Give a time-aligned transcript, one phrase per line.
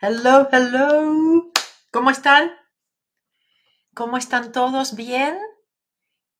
[0.00, 1.52] Hello, hello.
[1.92, 2.50] ¿Cómo están?
[3.94, 4.96] ¿Cómo están todos?
[4.96, 5.38] ¿Bien?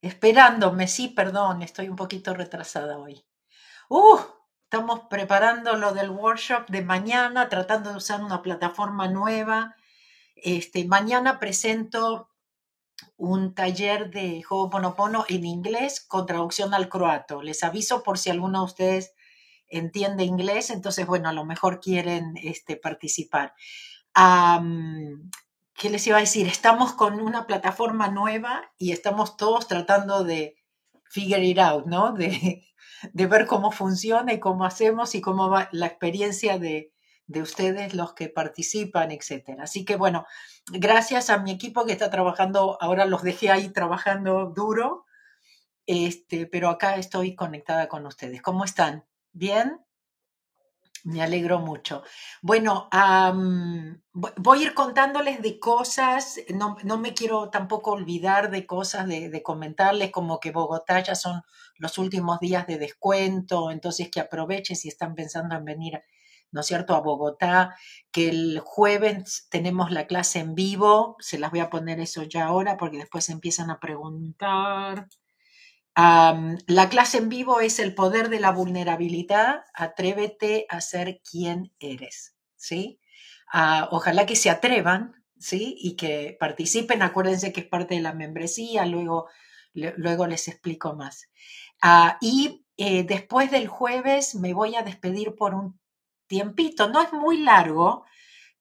[0.01, 3.25] Esperándome, sí, perdón, estoy un poquito retrasada hoy.
[3.89, 4.19] Uh,
[4.65, 9.77] estamos preparando lo del workshop de mañana, tratando de usar una plataforma nueva.
[10.35, 12.31] Este, mañana presento
[13.17, 17.43] un taller de Ho'oponopono en inglés con traducción al croato.
[17.43, 19.15] Les aviso por si alguno de ustedes
[19.69, 23.55] entiende inglés, entonces, bueno, a lo mejor quieren este, participar.
[25.75, 26.49] ¿Qué les iba a decir?
[26.49, 30.57] Estamos con una plataforma nueva y estamos todos tratando de
[31.05, 32.13] figure it out, ¿no?
[32.13, 32.67] De,
[33.13, 36.93] de ver cómo funciona y cómo hacemos y cómo va la experiencia de,
[37.29, 39.65] de ustedes, los que participan, etcétera.
[39.65, 40.27] Así que bueno,
[40.73, 45.05] gracias a mi equipo que está trabajando, ahora los dejé ahí trabajando duro,
[45.87, 48.43] este, pero acá estoy conectada con ustedes.
[48.43, 49.05] ¿Cómo están?
[49.39, 49.79] ¿Bien?
[51.05, 52.03] Me alegro mucho.
[52.43, 52.89] Bueno,
[54.13, 60.11] voy a ir contándoles de cosas, no, me quiero tampoco olvidar de cosas, de, comentarles
[60.11, 61.43] como que Bogotá ya son
[61.77, 66.03] los últimos días de descuento, entonces que aprovechen si están pensando en venir,
[66.51, 67.77] ¿no es cierto?, a Bogotá,
[68.11, 72.47] que el jueves tenemos la clase en vivo, se las voy a poner eso ya
[72.47, 75.07] ahora porque después empiezan a preguntar
[75.99, 79.65] la clase en vivo es el poder de la vulnerabilidad.
[79.75, 83.01] Atrévete a ser quien eres, ¿sí?
[83.53, 85.77] Ah, ojalá que se atrevan, ¿sí?
[85.81, 87.03] Y que participen.
[87.03, 88.87] Acuérdense que es parte de la membresía.
[88.87, 89.27] Luego,
[89.75, 91.29] luego les explico más.
[91.83, 95.81] Ah, y eh, después del jueves me voy a despedir por un
[96.29, 96.89] tiempito.
[96.89, 98.05] No es muy largo,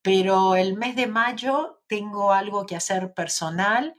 [0.01, 3.95] pero el mes de mayo tengo algo que hacer personal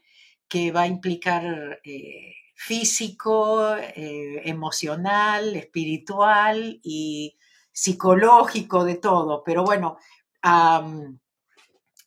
[0.48, 7.38] que va a implicar eh, físico, eh, emocional, espiritual y
[7.72, 9.44] psicológico, de todo.
[9.44, 9.96] Pero bueno,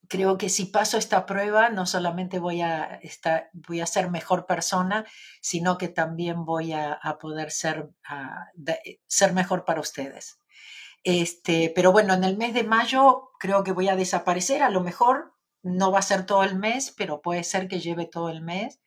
[0.09, 4.45] creo que si paso esta prueba, no solamente voy a, estar, voy a ser mejor
[4.45, 5.05] persona,
[5.39, 7.89] sino que también voy a, poder ser,
[9.07, 10.37] ser mejor para ustedes.
[11.05, 14.81] Este, pero bueno, en el mes de mayo creo que voy a desaparecer, a lo
[14.81, 15.33] mejor
[15.63, 18.81] no va a ser todo el mes, pero puede ser que lleve todo el mes.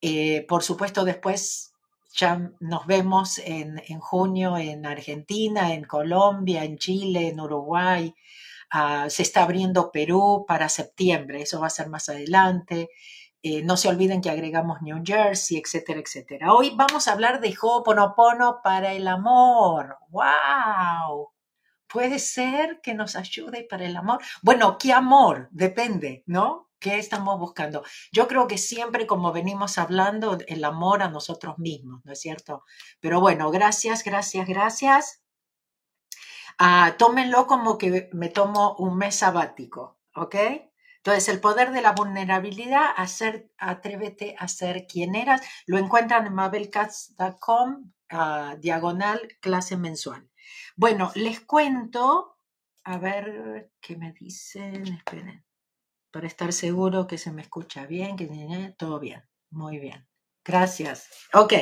[0.00, 1.74] Eh, por supuesto, después
[2.12, 8.14] ya nos vemos en, junio en Argentina, en Colombia, en Chile, en Uruguay.
[8.70, 12.90] Ah, se está abriendo Perú para septiembre, eso va a ser más adelante.
[13.42, 16.52] Eh, no se olviden que agregamos New Jersey, etcétera, etcétera.
[16.52, 19.96] Hoy vamos a hablar de Ho'oponopono para el amor.
[20.10, 21.30] ¡Wow!
[21.86, 24.20] Puede ser que nos ayude para el amor.
[24.42, 25.48] Bueno, ¿qué amor?
[25.50, 26.69] Depende, ¿no?
[26.80, 27.84] ¿Qué estamos buscando?
[28.10, 32.64] Yo creo que siempre, como venimos hablando, el amor a nosotros mismos, ¿no es cierto?
[33.00, 35.22] Pero bueno, gracias, gracias, gracias.
[36.58, 40.36] Ah, tómenlo como que me tomo un mes sabático, ¿ok?
[40.96, 46.34] Entonces, el poder de la vulnerabilidad, hacer, atrévete a ser quien eras, lo encuentran en
[46.34, 50.30] mabelcats.com, ah, diagonal, clase mensual.
[50.76, 52.38] Bueno, les cuento,
[52.84, 55.44] a ver qué me dicen, esperen
[56.10, 59.22] para estar seguro que se me escucha bien, que todo bien.
[59.50, 60.06] Muy bien.
[60.44, 61.08] Gracias.
[61.32, 61.52] Ok.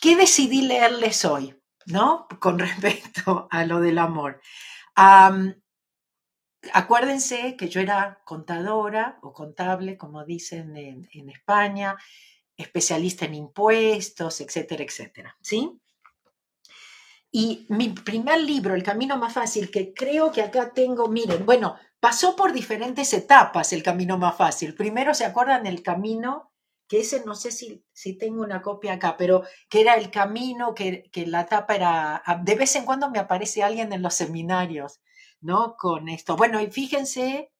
[0.00, 1.54] ¿Qué decidí leerles hoy?
[1.86, 2.26] ¿No?
[2.40, 4.40] Con respecto a lo del amor.
[6.72, 11.96] acuérdense que yo era contadora o contable, como dicen en, en España,
[12.56, 15.36] especialista en impuestos, etcétera, etcétera.
[15.40, 15.80] ¿Sí?
[17.30, 21.76] Y mi primer libro, El Camino Más Fácil, que creo que acá tengo, miren, bueno,
[22.00, 24.74] pasó por diferentes etapas el Camino Más Fácil.
[24.74, 26.52] Primero, ¿se acuerdan el camino?
[26.88, 30.74] Que ese no sé si, si tengo una copia acá, pero que era el camino,
[30.74, 34.14] que, que la etapa era, ah, de vez en cuando me aparece alguien en los
[34.14, 35.00] seminarios,
[35.40, 35.76] ¿no?
[35.76, 36.36] Con esto.
[36.36, 37.52] Bueno, y fíjense,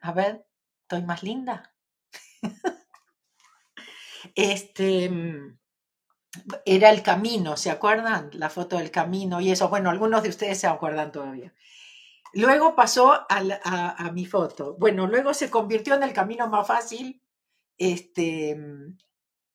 [0.00, 0.46] a ver,
[0.82, 1.74] ¿estoy más linda?
[4.34, 5.58] este mm,
[6.64, 8.30] era el camino, ¿se acuerdan?
[8.32, 9.68] La foto del camino y eso.
[9.68, 11.54] Bueno, algunos de ustedes se acuerdan todavía.
[12.36, 14.76] Luego pasó a, mi foto.
[14.78, 17.22] Bueno, luego se convirtió en el camino más fácil,
[17.78, 18.54] este,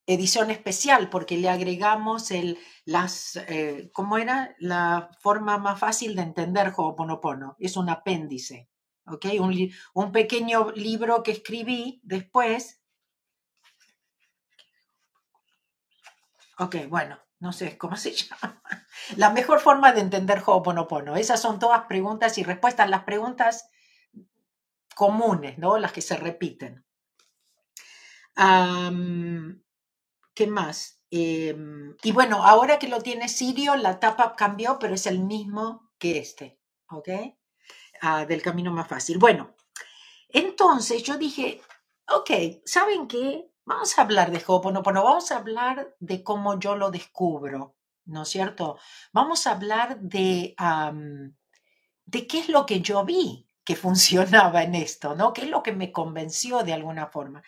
[0.07, 4.55] edición especial, porque le agregamos el, las, eh, ¿cómo era?
[4.57, 7.55] La forma más fácil de entender Ho'oponopono.
[7.59, 8.67] Es un apéndice,
[9.05, 9.27] ¿ok?
[9.39, 12.81] Un, un pequeño libro que escribí después
[16.61, 18.63] Ok, bueno, no sé cómo se llama.
[19.17, 21.17] La mejor forma de entender Ho'oponopono.
[21.17, 22.89] Esas son todas preguntas y respuestas.
[22.89, 23.69] Las preguntas
[24.95, 25.77] comunes, ¿no?
[25.77, 26.85] Las que se repiten.
[30.33, 31.01] ¿Qué más?
[31.11, 35.91] Em, y bueno, ahora que lo tiene Sirio, la tapa cambió, pero es el mismo
[35.97, 36.61] que este.
[36.91, 37.09] ¿ok?
[38.01, 39.17] Ah, del camino más fácil.
[39.17, 39.55] Bueno,
[40.29, 41.61] entonces yo dije,
[42.07, 42.31] ok,
[42.65, 43.50] ¿saben qué?
[43.65, 47.75] Vamos a hablar de Ho'oponopono, vamos a hablar de cómo yo lo descubro,
[48.05, 48.77] ¿no es cierto?
[49.13, 50.55] Vamos a hablar de,
[52.05, 53.75] de qué es lo que yo vi que
[54.55, 55.33] funcionaba en esto, ¿no?
[55.33, 57.43] ¿Qué es lo que me convenció de alguna forma?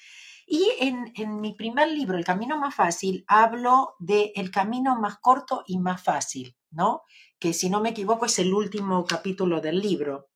[0.45, 5.18] Y en, en mi primer libro, El Camino Más Fácil, hablo de el camino más
[5.19, 7.04] corto y más fácil, ¿no?
[7.39, 10.30] Que si no me equivoco es el último capítulo del libro.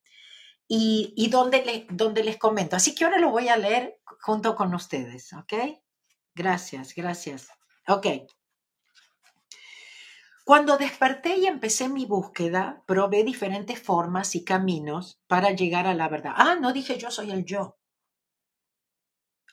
[0.67, 2.75] Y, y donde, le, donde les comento.
[2.75, 5.53] Así que ahora lo voy a leer junto con ustedes, ¿ok?
[6.35, 7.47] Gracias, gracias.
[7.87, 8.07] Ok.
[10.47, 16.07] Cuando desperté y empecé mi búsqueda, probé diferentes formas y caminos para llegar a la
[16.07, 16.31] verdad.
[16.37, 17.77] Ah, no dije yo soy el yo.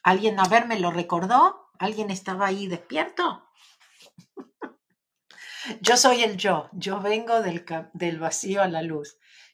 [0.03, 1.69] ¿Alguien a ver me lo recordó?
[1.79, 3.43] ¿Alguien estaba ahí despierto?
[5.81, 6.69] yo soy el yo.
[6.71, 9.17] Yo vengo del vacío a la luz.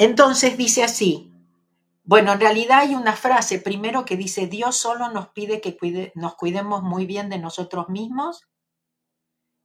[0.00, 1.30] Entonces dice así.
[2.04, 5.76] Bueno, en realidad hay una frase primero que dice, Dios solo nos pide que
[6.14, 8.48] nos cuidemos muy bien de nosotros mismos,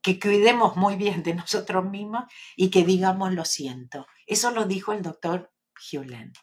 [0.01, 2.25] que cuidemos muy bien de nosotros mismos
[2.57, 4.07] y que digamos lo siento.
[4.27, 5.53] Eso lo dijo el doctor
[5.89, 6.37] Hewlett.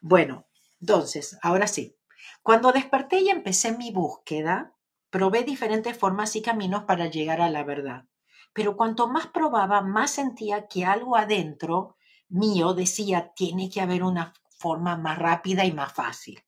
[0.00, 0.48] Bueno,
[0.80, 1.96] entonces, ahora sí.
[2.42, 4.74] Cuando desperté y empecé mi búsqueda,
[5.10, 8.06] probé diferentes formas y caminos para llegar a la verdad.
[8.52, 11.96] Pero cuanto más probaba, más sentía que algo adentro
[12.28, 16.42] mío decía, tiene que haber una forma más rápida y más fácil.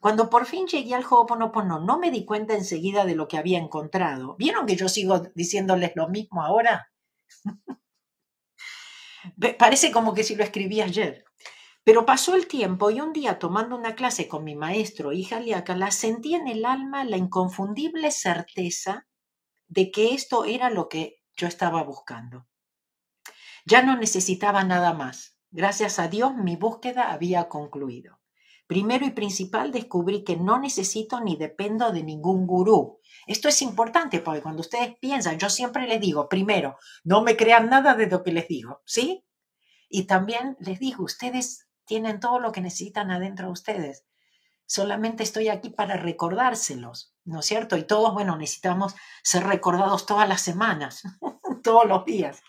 [0.00, 3.58] Cuando por fin llegué al Ho'oponopono, no me di cuenta enseguida de lo que había
[3.58, 4.36] encontrado.
[4.36, 6.90] ¿Vieron que yo sigo diciéndoles lo mismo ahora?
[9.58, 11.24] Parece como que si lo escribí ayer.
[11.84, 15.90] Pero pasó el tiempo y un día tomando una clase con mi maestro, hija la
[15.90, 19.06] sentí en el alma la inconfundible certeza
[19.68, 22.47] de que esto era lo que yo estaba buscando.
[23.70, 25.36] Ya no necesitaba nada más.
[25.50, 28.18] Gracias a Dios mi búsqueda había concluido.
[28.66, 32.98] Primero y principal descubrí que no necesito ni dependo de ningún gurú.
[33.26, 37.68] Esto es importante porque cuando ustedes piensan, yo siempre les digo, primero, no me crean
[37.68, 39.26] nada de lo que les digo, ¿sí?
[39.90, 44.06] Y también les digo, ustedes tienen todo lo que necesitan adentro de ustedes.
[44.64, 47.76] Solamente estoy aquí para recordárselos, ¿no es cierto?
[47.76, 51.02] Y todos, bueno, necesitamos ser recordados todas las semanas,
[51.62, 52.40] todos los días.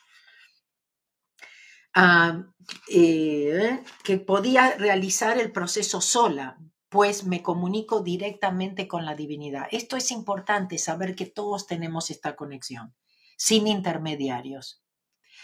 [1.93, 2.43] Ah,
[2.87, 6.59] eh, que podía realizar el proceso sola,
[6.89, 9.67] pues me comunico directamente con la divinidad.
[9.71, 12.95] Esto es importante, saber que todos tenemos esta conexión,
[13.37, 14.83] sin intermediarios.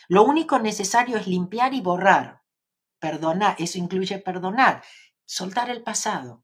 [0.07, 2.41] Lo único necesario es limpiar y borrar,
[2.99, 4.83] perdonar, eso incluye perdonar,
[5.25, 6.43] soltar el pasado.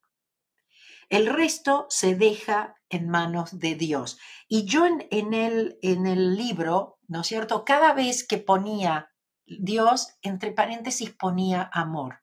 [1.09, 4.17] El resto se deja en manos de Dios.
[4.47, 7.65] Y yo en, el, en el libro, ¿no es cierto?
[7.65, 9.10] Cada vez que ponía
[9.45, 12.21] Dios, entre paréntesis ponía amor,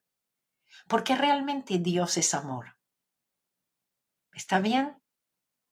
[0.87, 2.76] porque realmente Dios es amor.
[4.33, 5.00] ¿Está bien?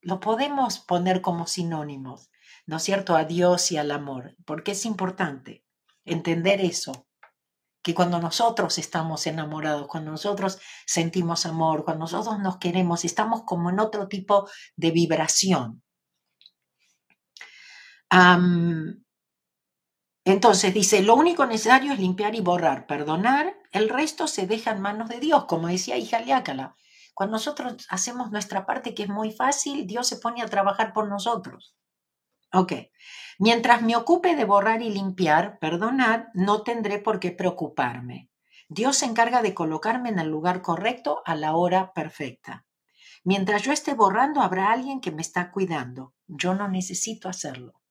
[0.01, 2.29] Lo podemos poner como sinónimos,
[2.65, 3.15] ¿no es cierto?
[3.15, 5.65] A Dios y al amor, porque es importante
[6.05, 7.07] entender eso
[7.87, 13.69] que cuando nosotros estamos enamorados, cuando nosotros sentimos amor, cuando nosotros nos queremos, estamos como
[13.69, 15.81] en otro tipo de vibración.
[20.31, 24.81] Entonces dice, lo único necesario es limpiar y borrar, perdonar, el resto se deja en
[24.81, 26.75] manos de Dios, como decía hija Liácala.
[27.13, 31.07] Cuando nosotros hacemos nuestra parte, que es muy fácil, Dios se pone a trabajar por
[31.07, 31.75] nosotros.
[32.53, 32.73] Ok.
[33.39, 38.29] Mientras me ocupe de borrar y limpiar, perdonad, no tendré por qué preocuparme.
[38.69, 42.65] Dios se encarga de colocarme en el lugar correcto a la hora perfecta.
[43.23, 46.13] Mientras yo esté borrando, habrá alguien que me está cuidando.
[46.27, 47.81] Yo no necesito hacerlo.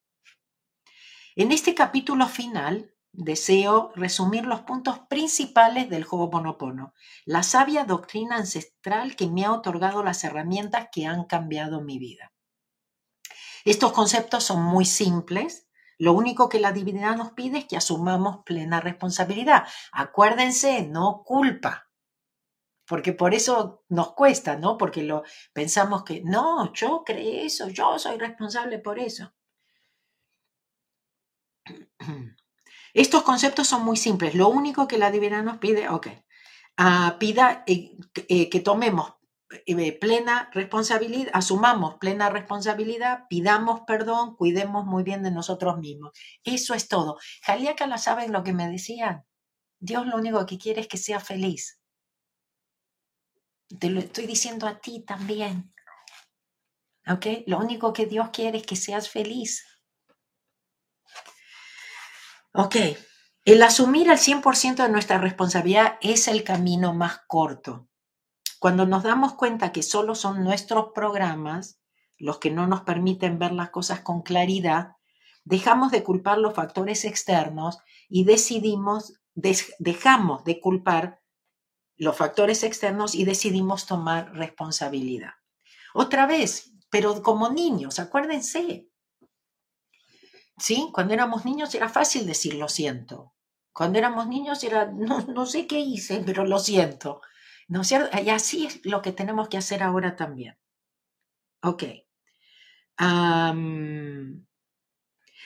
[1.38, 6.95] En este capítulo final, deseo resumir los puntos principales del Ho'oponopono,
[7.26, 12.33] la sabia doctrina ancestral que me ha otorgado las herramientas que han cambiado mi vida.
[13.66, 15.69] Estos conceptos son muy simples.
[15.99, 19.64] Lo único que la divinidad nos pide es que asumamos plena responsabilidad.
[19.93, 21.90] Acuérdense, no culpa.
[22.87, 24.78] Porque por eso nos cuesta, ¿no?
[24.78, 29.35] Porque lo pensamos que no, yo creé eso, yo soy responsable por eso.
[32.95, 34.35] Estos conceptos son muy simples.
[34.35, 36.09] Lo único que la divina nos pide, ok,
[36.79, 37.97] uh, pida eh,
[38.29, 39.17] eh, que tomemos
[39.67, 46.12] eh, plena responsabilidad, asumamos plena responsabilidad, pidamos perdón, cuidemos muy bien de nosotros mismos.
[46.43, 47.19] Eso es todo.
[47.43, 49.25] Jaliaca la saben lo que me decían.
[49.79, 51.81] Dios lo único que quiere es que sea feliz.
[53.79, 55.73] Te lo estoy diciendo a ti también.
[57.09, 57.26] ¿Ok?
[57.47, 59.65] Lo único que Dios quiere es que seas feliz.
[62.56, 62.76] Ok.
[63.44, 67.88] El asumir el 100% de nuestra responsabilidad es el camino más corto.
[68.58, 71.80] Cuando nos damos cuenta que solo son nuestros programas
[72.18, 74.96] los que no nos permiten ver las cosas con claridad,
[75.44, 81.20] dejamos de culpar los factores externos y decidimos, dejamos de culpar
[81.96, 85.34] los factores externos y decidimos tomar responsabilidad.
[85.94, 88.88] Otra vez, pero como niños, acuérdense.
[90.58, 90.88] ¿Sí?
[90.92, 93.34] Cuando éramos niños era fácil decir lo siento.
[93.72, 97.20] Cuando éramos niños era, no, no sé qué hice, pero lo siento.
[97.68, 98.16] ¿No es cierto?
[98.20, 100.56] Y así es lo que tenemos que hacer ahora también.
[101.62, 101.82] Ok.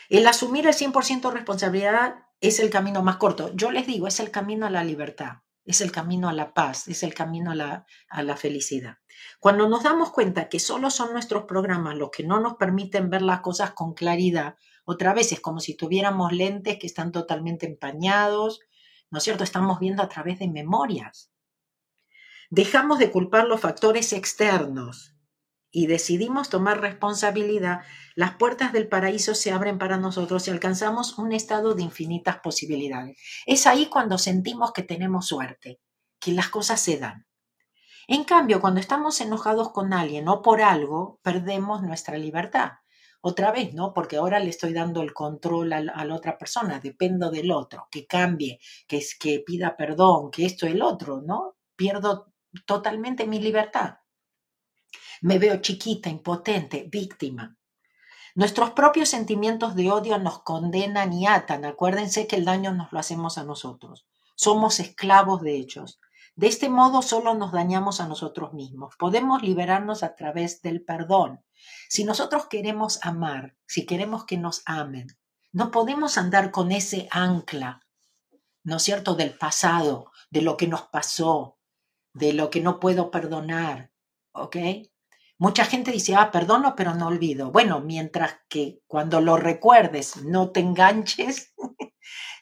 [0.08, 3.52] el asumir el 100% responsabilidad es el camino más corto.
[3.54, 6.88] Yo les digo, es el camino a la libertad, es el camino a la paz,
[6.88, 8.98] es el camino a la, a la felicidad.
[9.38, 13.22] Cuando nos damos cuenta que solo son nuestros programas los que no nos permiten ver
[13.22, 18.60] las cosas con claridad, otra vez es como si tuviéramos lentes que están totalmente empañados,
[19.10, 19.44] ¿no es cierto?
[19.44, 21.30] Estamos viendo a través de memorias.
[22.50, 25.14] Dejamos de culpar los factores externos
[25.70, 27.82] y decidimos tomar responsabilidad,
[28.16, 33.16] las puertas del paraíso se abren para nosotros y alcanzamos un estado de infinitas posibilidades.
[33.46, 35.80] Es ahí cuando sentimos que tenemos suerte,
[36.18, 37.26] que las cosas se dan.
[38.08, 42.72] En cambio, cuando estamos enojados con alguien o por algo, perdemos nuestra libertad.
[43.22, 43.92] Otra vez, ¿no?
[43.92, 48.06] Porque ahora le estoy dando el control a la, otra persona, dependo del otro, que
[48.06, 51.56] cambie, que, que pida perdón, que esto el otro, ¿no?
[51.76, 52.32] Pierdo
[52.64, 53.98] totalmente mi libertad.
[55.20, 57.56] Me veo chiquita, impotente, víctima.
[58.34, 61.64] Nuestros propios sentimientos de odio nos condenan y atan.
[61.64, 64.06] Acuérdense que el daño nos lo hacemos a nosotros.
[64.34, 65.99] Somos esclavos de ellos.
[66.40, 68.96] De este modo solo nos dañamos a nosotros mismos.
[68.96, 71.44] Podemos liberarnos a través del perdón.
[71.86, 75.08] Si nosotros queremos amar, si queremos que nos amen,
[75.52, 77.86] no podemos andar con ese ancla,
[78.64, 81.58] ¿no es cierto?, del pasado, de lo que nos pasó,
[82.14, 83.92] de lo que no puedo perdonar,
[84.32, 84.56] ¿ok?
[85.36, 87.50] Mucha gente dice, ah, perdono, pero no olvido.
[87.52, 91.52] Bueno, mientras que cuando lo recuerdes no te enganches,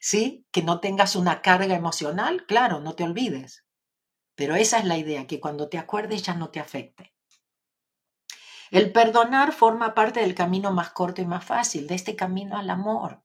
[0.00, 0.46] ¿sí?
[0.52, 3.64] Que no tengas una carga emocional, claro, no te olvides.
[4.38, 7.12] Pero esa es la idea, que cuando te acuerdes ya no te afecte.
[8.70, 12.70] El perdonar forma parte del camino más corto y más fácil, de este camino al
[12.70, 13.24] amor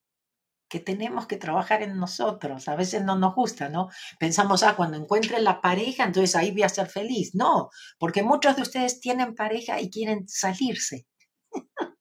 [0.67, 2.67] que tenemos que trabajar en nosotros.
[2.67, 3.89] A veces no nos gusta, ¿no?
[4.19, 7.35] Pensamos, ah, cuando encuentre la pareja, entonces ahí voy a ser feliz.
[7.35, 11.05] No, porque muchos de ustedes tienen pareja y quieren salirse.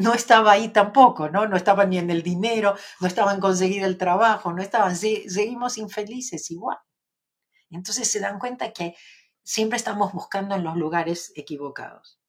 [0.00, 1.48] no estaba ahí tampoco, ¿no?
[1.48, 5.78] No estaban ni en el dinero, no estaban en conseguir el trabajo, no estaban, seguimos
[5.78, 6.76] infelices igual.
[7.70, 8.96] Entonces se dan cuenta que
[9.42, 12.20] siempre estamos buscando en los lugares equivocados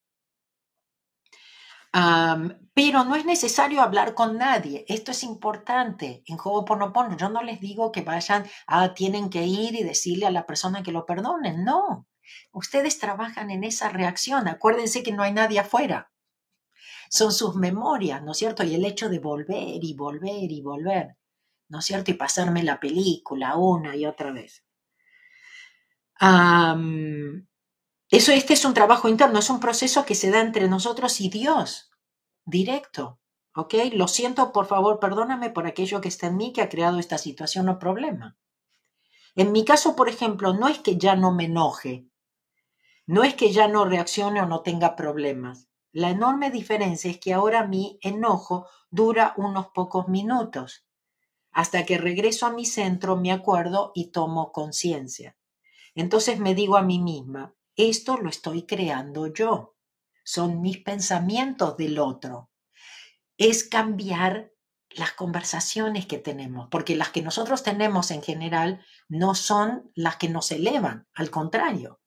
[2.73, 4.85] pero no es necesario hablar con nadie.
[4.87, 6.23] Esto es importante.
[6.25, 10.31] En Ho'oponopono yo no les digo que vayan, ah, tienen que ir y decirle a
[10.31, 11.63] la persona que lo perdonen.
[11.63, 12.07] No.
[12.53, 14.47] Ustedes trabajan en esa reacción.
[14.47, 16.11] Acuérdense que no hay nadie afuera.
[17.09, 18.63] Son sus memorias, ¿no es cierto?
[18.63, 21.17] Y el hecho de volver y volver y volver,
[21.67, 22.11] ¿no es cierto?
[22.11, 24.63] Y pasarme la película una y otra vez.
[28.09, 31.29] Eso, este es un trabajo interno, es un proceso que se da entre nosotros y
[31.29, 31.89] Dios,
[32.45, 33.17] directo.
[33.55, 33.73] ¿Ok?
[33.93, 37.17] Lo siento, por favor, perdóname por aquello que está en mí que ha creado esta
[37.17, 38.37] situación o problema.
[39.35, 42.05] En mi caso, por ejemplo, no es que ya no me enoje,
[43.07, 45.67] no es que ya no reaccione o no tenga problemas.
[45.91, 50.85] La enorme diferencia es que ahora mi enojo dura unos pocos minutos,
[51.51, 55.35] hasta que regreso a mi centro, me acuerdo y tomo conciencia.
[55.95, 59.75] Entonces me digo a mí misma, esto lo estoy creando yo.
[60.23, 62.49] Son mis pensamientos del otro.
[63.37, 64.51] Es cambiar
[64.89, 70.29] las conversaciones que tenemos, porque las que nosotros tenemos en general no son las que
[70.29, 72.01] nos elevan, al contrario.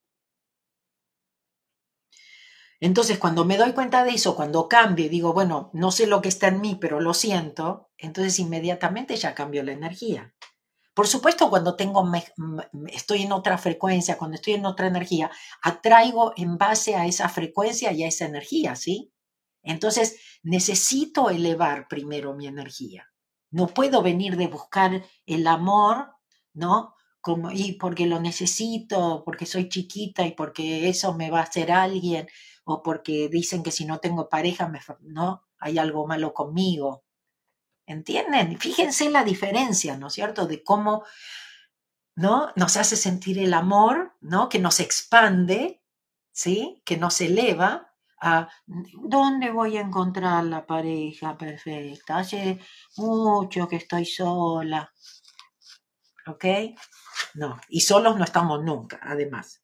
[2.81, 6.21] Entonces, cuando me doy cuenta de eso, cuando cambio y digo, bueno, no sé lo
[6.21, 10.35] que está en mí, pero lo siento, entonces inmediatamente ya cambio la energía.
[10.95, 12.09] Por supuesto, cuando tengo,
[12.89, 17.93] estoy en otra frecuencia, cuando estoy en otra energía, atraigo en base a esa frecuencia
[17.93, 19.13] y a esa energía, ¿sí?
[19.63, 23.09] Entonces, necesito elevar primero mi energía.
[23.51, 26.13] No puedo venir de buscar el amor,
[26.53, 26.95] ¿no?
[27.21, 31.73] Como, y porque lo necesito, porque soy chiquita y porque eso me va a hacer
[31.73, 32.29] alguien,
[32.65, 35.43] o porque dicen que si no tengo pareja, me, ¿no?
[35.59, 37.04] Hay algo malo conmigo.
[37.87, 38.59] ¿Entienden?
[38.59, 40.47] Fíjense la diferencia, ¿no es cierto?
[40.47, 41.05] De cómo,
[42.17, 42.51] ¿no?
[42.57, 44.49] Nos hace sentir el amor, ¿no?
[44.49, 45.83] Que nos expande,
[46.33, 46.83] ¿sí?
[46.85, 52.19] Que nos eleva, a dónde voy a encontrar la pareja perfecta.
[52.19, 52.59] Hace
[52.97, 54.91] mucho que estoy sola.
[56.27, 56.45] ¿Ok?
[57.35, 59.64] No, y solos no estamos nunca, además.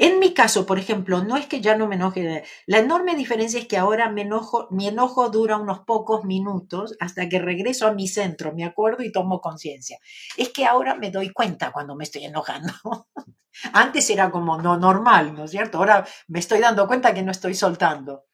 [0.00, 2.44] En mi caso, por ejemplo, no es que ya no me enoje.
[2.66, 7.28] La enorme diferencia es que ahora me enojo, mi enojo dura unos pocos minutos hasta
[7.28, 9.98] que regreso a mi centro, me acuerdo y tomo conciencia.
[10.36, 12.72] Es que ahora me doy cuenta cuando me estoy enojando.
[13.72, 15.78] Antes era como no normal, ¿no es cierto?
[15.78, 18.26] Ahora me estoy dando cuenta que no estoy soltando.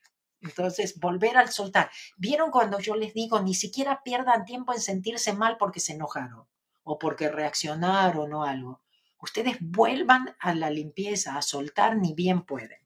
[0.42, 1.90] Entonces, volver al soltar.
[2.18, 6.46] ¿Vieron cuando yo les digo, ni siquiera pierdan tiempo en sentirse mal porque se enojaron
[6.82, 8.83] o porque reaccionaron o algo?
[9.24, 12.78] Ustedes vuelvan a la limpieza, a soltar, ni bien pueden.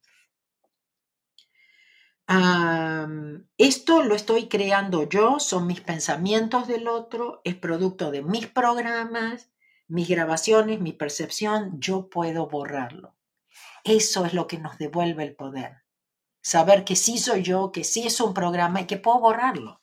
[3.57, 9.51] esto lo estoy creando yo, son mis pensamientos del otro, es producto de mis programas,
[9.89, 13.17] mis grabaciones, mi percepción, yo puedo borrarlo.
[13.83, 15.83] Eso es lo que nos devuelve el poder.
[16.41, 19.81] Saber que sí soy yo, que sí es un programa y que puedo borrarlo.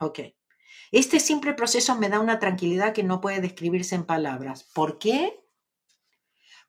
[0.00, 0.18] Ok.
[0.92, 4.64] Este simple proceso me da una tranquilidad que no puede describirse en palabras.
[4.74, 5.40] ¿Por qué?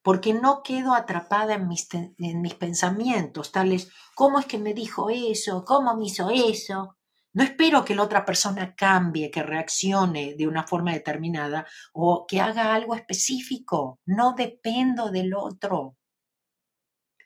[0.03, 5.09] Porque no quedo atrapada en mis, en mis pensamientos, tales, ¿cómo es que me dijo
[5.09, 5.63] eso?
[5.65, 6.97] ¿Cómo me hizo eso?
[7.33, 12.41] No espero que la otra persona cambie, que reaccione de una forma determinada o que
[12.41, 13.99] haga algo específico.
[14.05, 15.95] No dependo del otro.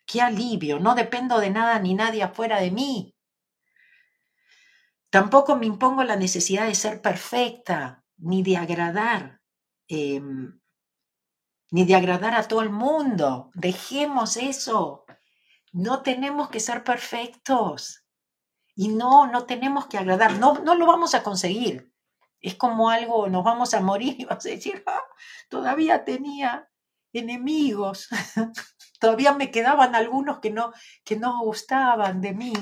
[0.06, 3.15] Qué alivio, no dependo de nada ni nadie afuera de mí.
[5.16, 9.40] Tampoco me impongo la necesidad de ser perfecta, ni de agradar,
[9.88, 10.60] em,
[11.72, 13.50] ni de agradar a todo el mundo.
[13.54, 15.06] Dejemos eso.
[15.72, 18.04] No tenemos que ser perfectos.
[18.76, 20.38] Y no, no tenemos que agradar.
[20.38, 21.94] No, no lo vamos a conseguir.
[22.42, 25.06] Es como algo, nos vamos a morir y vas a decir, ah,
[25.48, 26.70] todavía tenía
[27.14, 28.10] enemigos.
[29.00, 30.74] todavía me quedaban algunos que no,
[31.06, 32.54] que no gustaban de mí.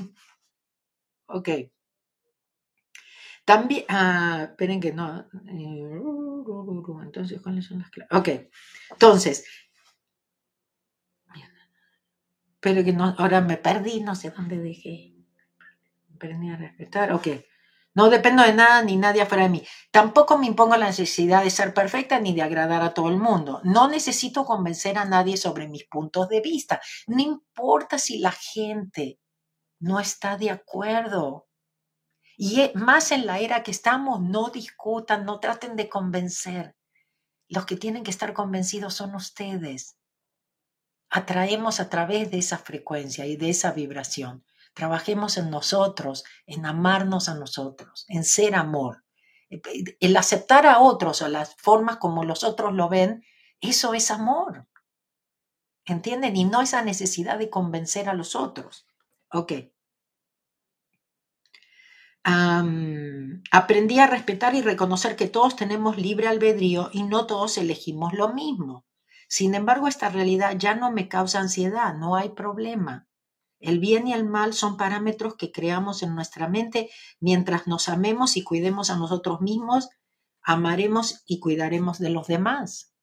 [1.25, 1.72] Ok.
[3.45, 5.19] También, ah, esperen que no.
[5.47, 5.83] Eh,
[7.03, 8.11] entonces, ¿cuáles son las claves?
[8.13, 8.29] Ok,
[8.91, 9.45] entonces.
[12.59, 15.13] Pero que no, ahora me perdí, no sé dónde dejé.
[16.15, 17.27] Aprendí a respetar, ok.
[17.95, 19.63] No dependo de nada ni nadie afuera de mí.
[19.91, 23.61] Tampoco me impongo la necesidad de ser perfecta ni de agradar a todo el mundo.
[23.65, 26.81] No necesito convencer a nadie sobre mis puntos de vista.
[27.07, 29.19] No importa si la gente
[29.79, 31.47] no está de acuerdo.
[32.37, 36.75] Y más en la era que estamos, no discutan, no traten de convencer.
[37.47, 39.97] Los que tienen que estar convencidos son ustedes.
[41.09, 44.43] Atraemos a través de esa frecuencia y de esa vibración.
[44.73, 49.03] Trabajemos en nosotros, en amarnos a nosotros, en ser amor.
[49.51, 49.61] E,
[49.99, 53.23] el aceptar a otros o las formas como los otros lo ven,
[53.61, 54.67] eso es amor.
[55.85, 56.35] ¿Entienden?
[56.35, 58.87] Y no esa necesidad de convencer a los otros.
[59.31, 59.51] Ok
[62.23, 68.33] aprendí a respetar y reconocer que todos tenemos libre albedrío y no todos elegimos lo
[68.33, 68.85] mismo.
[69.27, 73.07] Sin embargo, esta realidad ya no me causa ansiedad, no hay problema.
[73.59, 78.35] El bien y el mal son parámetros que creamos en nuestra mente mientras nos amemos
[78.37, 79.89] y cuidemos a nosotros mismos,
[80.41, 82.93] amaremos y cuidaremos de los demás.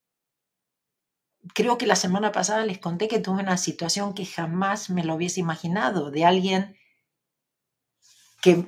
[1.54, 5.14] Creo que la semana pasada les conté que tuve una situación que jamás me lo
[5.14, 6.76] hubiese imaginado, de alguien
[8.42, 8.66] que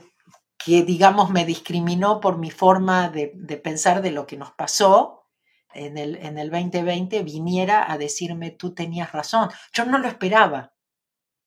[0.64, 3.29] que, digamos, me discriminó por mi forma de,
[3.62, 5.29] pensar de lo que nos pasó
[5.75, 9.51] en el, en el 2020, viniera a decirme, tú tenías razón.
[9.72, 10.75] Yo no lo esperaba.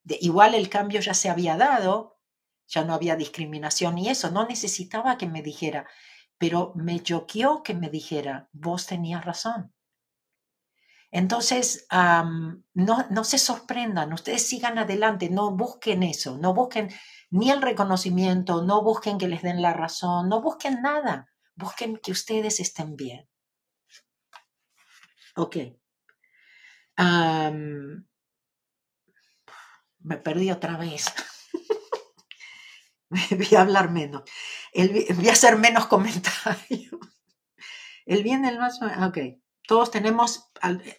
[0.04, 2.20] De, igual el cambio ya se había dado,
[2.68, 5.88] ya no había discriminación y eso, no necesitaba que me dijera,
[6.38, 9.75] pero me choqueó que me dijera, vos tenías razón.
[11.16, 11.88] Entonces,
[12.74, 16.90] no, no se sorprendan, ustedes sigan adelante, no busquen eso, no busquen
[17.30, 22.12] ni el reconocimiento, no busquen que les den la razón, no busquen nada, busquen que
[22.12, 23.30] ustedes estén bien.
[25.38, 25.56] Ok.
[30.00, 31.06] me perdí otra vez.
[33.10, 34.24] voy a hablar menos.
[34.74, 36.92] voy a hacer menos comentarios.
[38.06, 38.82] El bien, el más.
[38.82, 39.45] Ok.
[39.68, 40.50] Todos tenemos,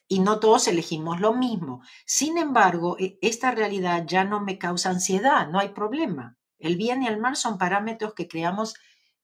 [0.09, 1.83] y no todos elegimos lo mismo.
[2.05, 6.37] Sin embargo, e, esta realidad ya no me causa ansiedad, no hay problema.
[6.59, 8.74] El bien y el mal son parámetros que creamos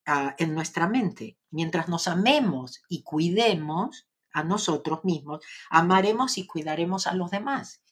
[0.06, 1.38] ah, en nuestra mente.
[1.50, 7.82] Mientras nos amemos y cuidemos a nosotros mismos, amaremos y cuidaremos a los demás.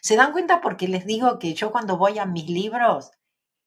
[0.00, 0.60] ¿Se dan cuenta?
[0.60, 3.10] Porque les digo que yo cuando voy a mis libros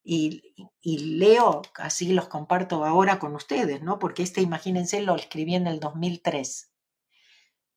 [0.04, 0.42] y,
[0.84, 4.00] leo, así los comparto ahora con ustedes, ¿no?
[4.00, 6.72] Porque este, imagínense, lo escribí en el 2003.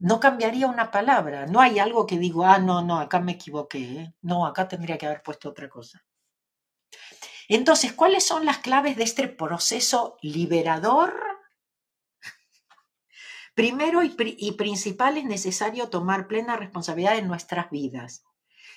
[0.00, 3.78] No cambiaría una palabra, no hay algo que digo, ah, no, no, acá me equivoqué,
[3.78, 4.14] ¿eh?
[4.22, 6.02] no, acá tendría que haber puesto otra cosa.
[7.48, 11.12] Entonces, ¿cuáles son las claves de este proceso liberador?
[13.54, 18.24] Primero y, principal es necesario tomar plena responsabilidad en nuestras vidas.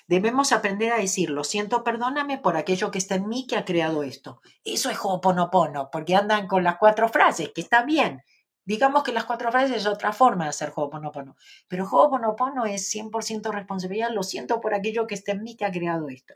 [0.06, 3.64] Debemos aprender a decir, lo siento, perdóname por aquello que está en mí que ha
[3.64, 4.42] creado esto.
[4.62, 8.22] Eso es Ho'oponopono, porque andan con las cuatro frases, que está bien.
[8.64, 11.36] Digamos que las cuatro frases es otra forma de hacer Ho'oponopono.
[11.68, 15.72] Pero Ho'oponopono es 100% responsabilidad, lo siento por aquello que está en mí que ha
[15.72, 16.34] creado esto.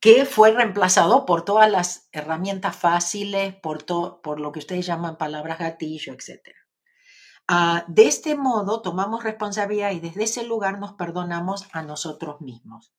[0.00, 3.84] Que fue reemplazado por todas las herramientas fáciles, por,
[4.20, 6.58] por lo que ustedes llaman palabras gatillo, etcétera.
[7.46, 12.92] Ah, de este modo tomamos responsabilidad y desde ese lugar nos perdonamos a nosotros mismos.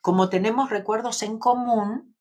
[0.00, 2.16] Como tenemos recuerdos en común,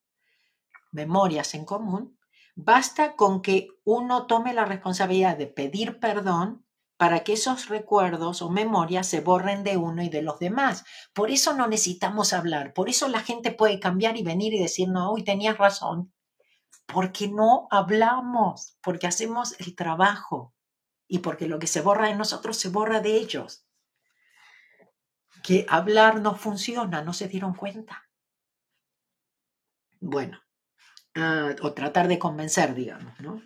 [0.92, 2.18] memorias en común,
[2.56, 6.66] basta con que uno tome la responsabilidad de pedir perdón
[6.98, 10.86] para que esos recuerdos o memorias se borren de uno y de los demás.
[11.14, 14.88] Por eso no necesitamos hablar, por eso la gente puede cambiar y venir y decir,
[14.88, 16.14] no, hoy tenías razón,
[16.86, 20.54] porque no hablamos, porque hacemos el trabajo
[21.08, 23.66] y porque lo que se borra de nosotros se borra de ellos.
[25.42, 28.04] Que hablar no funciona, no se dieron cuenta.
[30.00, 30.41] Bueno,
[31.16, 33.42] ah, o tratar de convencer, digamos, ¿no?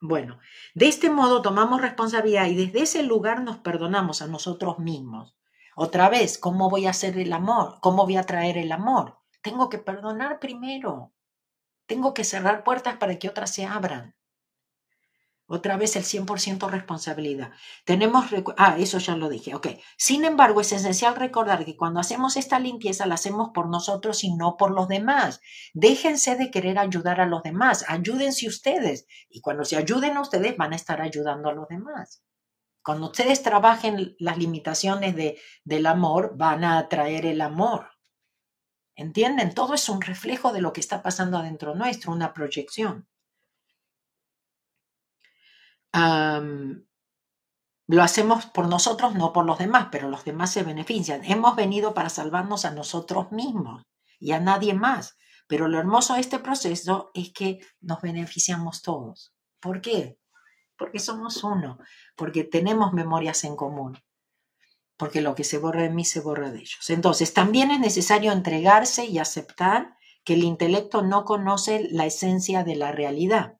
[0.00, 0.38] Bueno,
[0.74, 5.36] de este modo tomamos responsabilidad y desde ese lugar nos perdonamos a nosotros mismos.
[5.74, 7.78] Otra vez, ¿cómo voy a hacer el amor?
[7.80, 9.18] ¿Cómo voy a traer el amor?
[9.42, 11.12] Tengo que perdonar primero.
[11.86, 14.14] Tengo que cerrar puertas para que otras se abran.
[15.50, 17.52] Otra vez el 100% responsabilidad.
[17.86, 18.26] Tenemos,
[18.58, 19.68] ah, eso ya lo dije, ok.
[19.96, 24.34] Sin embargo, es esencial recordar que cuando hacemos esta limpieza la hacemos por nosotros y
[24.34, 25.40] no por los demás.
[25.72, 29.06] Déjense de querer ayudar a los demás, ayúdense ustedes.
[29.30, 32.22] Y cuando se ayuden a ustedes van a estar ayudando a los demás.
[32.82, 37.88] Cuando ustedes trabajen las limitaciones de, del amor, van a atraer el amor.
[38.94, 39.54] ¿Entienden?
[39.54, 43.08] Todo es un reflejo de lo que está pasando adentro nuestro, una proyección
[45.92, 46.82] lo
[48.02, 51.24] hacemos por nosotros, no por los demás, pero los demás se benefician.
[51.24, 53.82] Hemos venido para salvarnos a nosotros mismos
[54.18, 55.16] y a nadie más.
[55.48, 59.32] Pero lo hermoso de este proceso es que nos beneficiamos todos.
[59.60, 60.18] ¿Por qué?
[60.76, 61.78] Porque somos uno,
[62.14, 63.98] porque tenemos memorias en común,
[64.98, 66.90] porque lo que se borra de mí se borra de ellos.
[66.90, 72.76] Entonces, también es necesario entregarse y aceptar que el intelecto no conoce la esencia de
[72.76, 73.58] la realidad,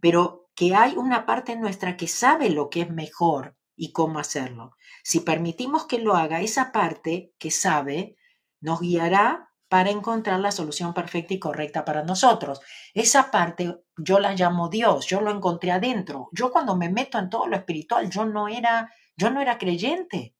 [0.00, 4.74] pero que hay una parte nuestra que sabe lo que es mejor y cómo hacerlo.
[5.04, 8.16] Si permitimos que lo haga, esa parte que sabe
[8.60, 12.60] nos guiará para encontrar la solución perfecta y correcta para nosotros.
[12.94, 16.30] Esa parte yo la llamo Dios, yo lo encontré adentro.
[16.32, 20.34] Yo cuando me meto en todo lo espiritual, yo no era, yo no era creyente.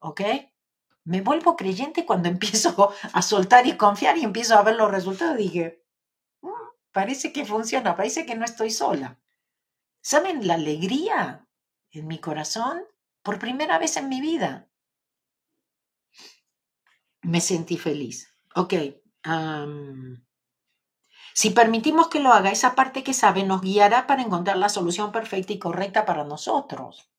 [0.00, 0.22] ¿Ok?
[1.04, 5.36] Me vuelvo creyente cuando empiezo a soltar y confiar y empiezo a ver los resultados.
[5.36, 5.79] Dije,
[6.92, 9.20] parece que funciona, parece que no estoy sola.
[10.02, 11.46] ¿Saben la alegría
[11.90, 12.82] en mi corazón?
[13.22, 14.68] Por primera vez en mi vida.
[17.22, 18.34] Me sentí feliz.
[18.54, 18.74] Ok.
[21.34, 25.12] si permitimos que lo haga, esa parte que sabe nos guiará para encontrar la solución
[25.12, 27.10] perfecta y correcta para nosotros.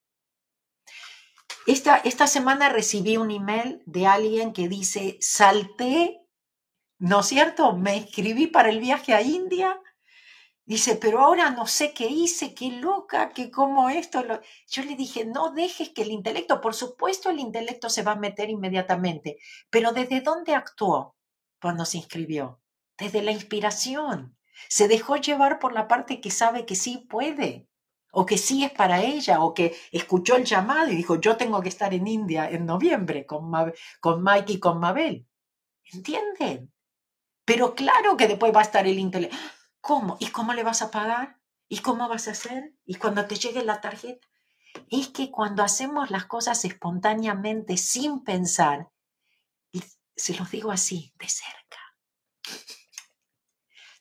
[1.67, 6.20] Esta, esta semana recibí un email de alguien que dice, salté
[7.01, 7.75] ¿No es cierto?
[7.75, 9.81] Me inscribí para el viaje a India.
[10.65, 14.23] Dice, pero ahora no sé qué hice, qué loca, qué cómo esto.
[14.67, 18.19] Yo le dije, no dejes que el intelecto, por supuesto el intelecto se va a
[18.19, 19.37] meter inmediatamente,
[19.71, 21.15] pero ¿desde dónde actuó
[21.59, 22.61] cuando se inscribió?
[22.99, 24.37] Desde la inspiración.
[24.69, 27.67] Se dejó llevar por la parte que sabe que sí puede,
[28.11, 31.63] o que sí es para ella, o que escuchó el llamado y dijo, yo tengo
[31.63, 33.51] que estar en India en noviembre con,
[33.99, 35.25] con Mike y con Mabel.
[35.91, 36.71] ¿Entienden?
[37.51, 39.35] Pero claro que después va a estar el intelecto.
[39.81, 40.15] ¿Cómo?
[40.21, 41.37] ¿Y cómo le vas a pagar?
[41.67, 42.73] ¿Y cómo vas a hacer?
[42.85, 44.25] ¿Y cuando te llegue la tarjeta?
[44.89, 48.89] Es que cuando hacemos las cosas espontáneamente, sin pensar,
[50.15, 51.77] se los digo así, de cerca,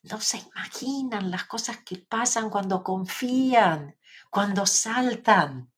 [0.04, 3.98] no se imaginan las cosas que pasan cuando confían,
[4.30, 5.72] cuando saltan.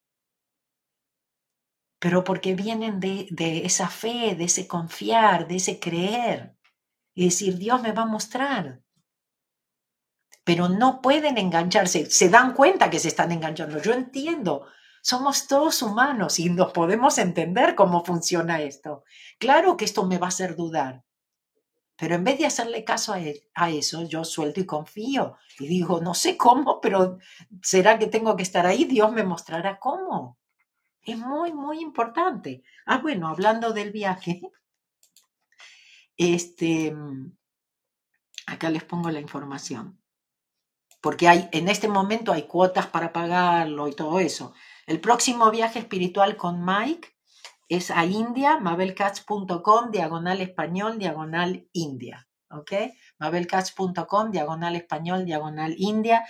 [1.98, 6.58] Pero porque vienen de, de esa fe, de ese confiar, de ese creer
[7.14, 8.82] y decir, Dios me va a mostrar.
[10.44, 12.10] pero no pueden engancharse.
[12.10, 13.80] Se dan cuenta que se están enganchando.
[13.80, 14.66] Yo entiendo.
[15.00, 19.04] Somos todos humanos y nos podemos entender cómo funciona esto.
[19.38, 21.04] Claro que esto me va a hacer dudar,
[21.96, 25.36] pero en vez de hacerle caso a, e, a, eso, yo suelto y confío.
[25.58, 27.18] Y digo, no sé cómo, pero
[27.62, 28.84] ¿será que tengo que estar ahí?
[28.84, 30.38] Dios me mostrará cómo.
[31.02, 32.62] Es muy, muy importante.
[32.86, 34.40] Ah, bueno, hablando del viaje,
[36.22, 36.94] este,
[38.46, 40.00] acá les pongo la información.
[41.00, 44.54] Porque hay, en este momento hay cuotas para pagarlo y todo eso.
[44.86, 47.08] El próximo viaje espiritual con Mike
[47.68, 52.28] es a India, mabelcats.com, diagonal español, diagonal India.
[52.50, 52.72] ¿Ok?
[53.18, 56.24] mabelcats.com, diagonal español, diagonal India.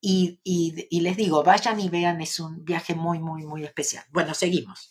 [0.00, 4.04] y, les digo, vayan y vean, es un viaje muy, muy, muy especial.
[4.10, 4.90] Bueno, seguimos.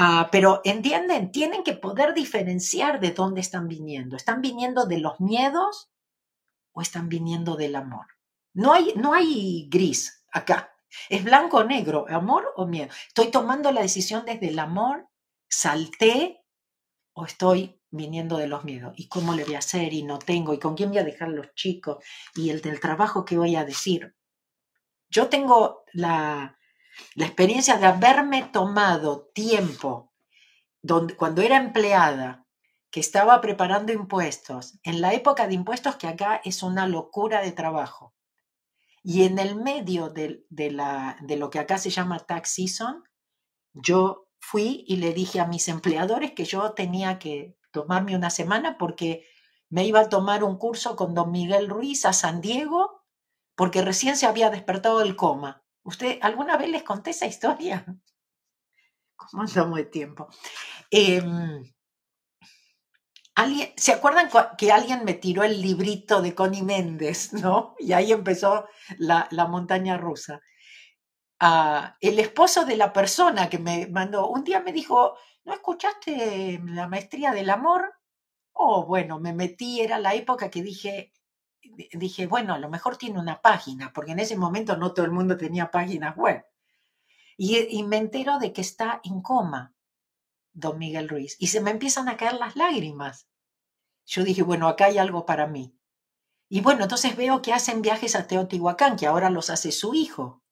[0.00, 4.14] Ah, pero entienden, tienen que poder diferenciar de dónde están viniendo.
[4.14, 5.90] ¿Están viniendo de los miedos
[6.70, 8.06] o están viniendo del amor?
[8.54, 10.72] No hay, no hay gris acá.
[11.08, 12.90] Es blanco o negro, amor o miedo.
[13.08, 15.08] Estoy tomando la decisión desde el amor,
[15.48, 16.44] salté
[17.12, 18.92] o estoy viniendo de los miedos.
[18.96, 19.92] ¿Y cómo le voy a hacer?
[19.94, 20.54] Y no tengo.
[20.54, 22.04] ¿Y con quién voy a dejar los chicos?
[22.36, 24.14] Y el del trabajo que voy a decir.
[25.10, 26.57] Yo tengo la,
[27.14, 30.12] la experiencia de haberme tomado tiempo
[30.82, 32.46] donde, cuando era empleada,
[32.90, 37.52] que estaba preparando impuestos, en la época de impuestos que acá es una locura de
[37.52, 38.14] trabajo.
[39.02, 43.04] Y en el medio de, la, de lo que acá se llama tax season,
[43.72, 48.78] yo fui y le dije a mis empleadores que yo tenía que tomarme una semana
[48.78, 49.26] porque
[49.68, 53.04] me iba a tomar un curso con don Miguel Ruiz a San Diego
[53.54, 55.64] porque recién se había despertado del coma.
[55.88, 57.82] ¿Usted alguna vez les conté esa historia?
[59.16, 60.28] ¿Cómo andamos de tiempo?
[60.90, 61.64] Em,
[63.74, 67.74] ¿Se acuerdan que alguien me tiró el librito de Connie Méndez, no?
[67.78, 68.66] Y ahí empezó
[68.98, 70.42] la, montaña rusa.
[71.40, 76.60] Ah, el esposo de la persona que me mandó, un día me dijo, ¿no escuchaste
[76.66, 77.94] la maestría del amor?
[78.52, 81.12] Oh, bueno, me metí, era la época que dije,
[81.92, 85.12] dije, bueno, a lo mejor tiene una página, porque en ese momento no todo el
[85.12, 86.44] mundo tenía páginas web.
[87.36, 89.74] Y, y me entero de que está en coma,
[90.52, 93.28] don Miguel Ruiz, y se me empiezan a caer las lágrimas
[94.08, 95.78] yo dije, bueno, acá hay algo para mí.
[96.48, 100.42] Y bueno, entonces veo que hacen viajes a Teotihuacán, que ahora los hace su hijo.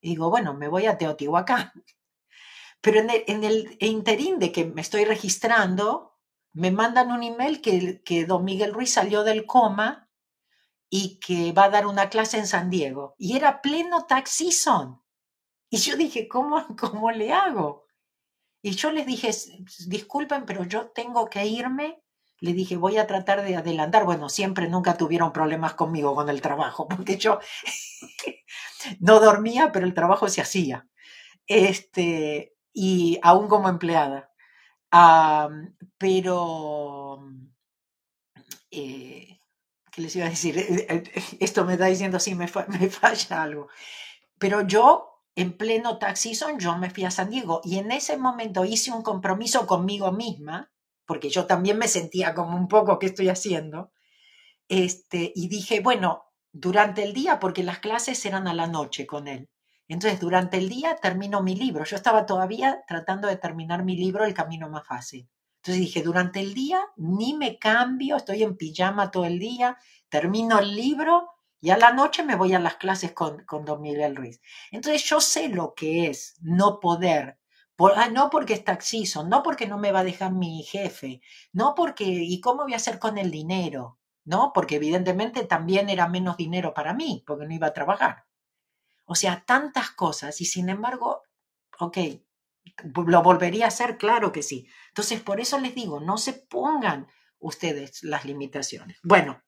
[0.00, 1.72] Y digo, bueno, me voy a Teotihuacán.
[2.80, 6.18] Pero en el, en el interín de que me estoy registrando,
[6.54, 10.08] me mandan un email que, que don Miguel Ruiz salió del coma
[10.94, 13.14] y que va a dar una clase en San Diego.
[13.16, 15.02] Y era pleno tax season.
[15.70, 17.86] Y yo dije, ¿cómo, cómo le hago?
[18.62, 19.30] Y yo les dije,
[19.86, 22.02] disculpen, pero yo tengo que irme
[22.42, 24.04] le dije, voy a tratar de adelantar.
[24.04, 27.38] Bueno, siempre nunca tuvieron problemas conmigo con el trabajo, porque yo
[29.00, 30.88] no dormía, pero el trabajo se hacía.
[31.46, 34.32] Este, y aún como empleada.
[35.98, 37.20] pero,
[38.72, 39.31] eh,
[39.92, 40.58] ¿qué les iba a decir?
[40.58, 41.04] Eh, eh,
[41.38, 43.68] esto me está diciendo, sí, me, falla algo.
[44.38, 48.64] Pero yo, en pleno taxi yo me fui a San Diego y en ese momento
[48.64, 50.72] hice un compromiso conmigo misma
[51.06, 53.92] porque yo también me sentía como un poco, ¿qué estoy haciendo?
[54.68, 59.28] Este, y dije, bueno, durante el día, porque las clases eran a la noche con
[59.28, 59.50] él.
[59.88, 61.84] Entonces, durante el día termino mi libro.
[61.84, 65.28] Yo estaba todavía tratando de terminar mi libro El Camino Más Fácil.
[65.62, 70.58] Entonces dije, durante el día ni me cambio, estoy en pijama todo el día, termino
[70.58, 71.28] el libro
[71.60, 74.40] y a la noche me voy a las clases con, con don Miguel Ruiz.
[74.70, 77.38] Entonces yo sé lo que es no poder
[77.96, 81.20] Ah, no porque es taxizo, no porque no me va a dejar mi jefe,
[81.52, 83.98] no porque, ¿y cómo voy a hacer con el dinero?
[84.24, 84.52] ¿No?
[84.54, 88.24] Porque evidentemente también era menos dinero para mí, porque no iba a trabajar.
[89.04, 91.22] O sea, tantas cosas y sin embargo,
[91.80, 91.98] ok,
[93.06, 93.98] ¿lo volvería a hacer?
[93.98, 94.66] Claro que sí.
[94.88, 97.06] Entonces, por eso les digo, no se pongan
[97.38, 98.98] ustedes las limitaciones.
[99.02, 99.42] Bueno,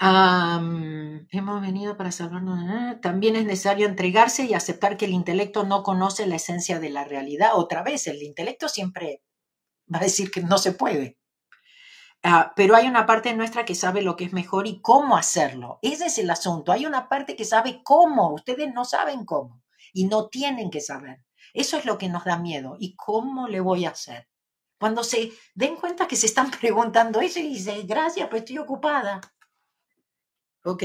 [0.00, 3.00] hemos venido para salvarnos.
[3.00, 7.04] También es necesario entregarse y aceptar que el intelecto no conoce la esencia de la
[7.04, 7.50] realidad.
[7.54, 9.22] Otra vez, el intelecto siempre
[9.92, 11.18] va a decir que no se puede.
[12.22, 15.78] Ah, pero hay una parte nuestra que sabe lo que es mejor y cómo hacerlo.
[15.82, 16.72] Ese es el asunto.
[16.72, 18.32] Hay una parte que sabe cómo.
[18.32, 21.25] Ustedes no saben cómo y no tienen que saber.
[21.56, 22.76] Eso es lo que nos da miedo.
[22.78, 24.28] ¿Y cómo le voy a hacer?
[24.78, 29.22] Cuando se den cuenta que se están preguntando eso y dicen, gracias, pues estoy ocupada.
[30.64, 30.82] Ok.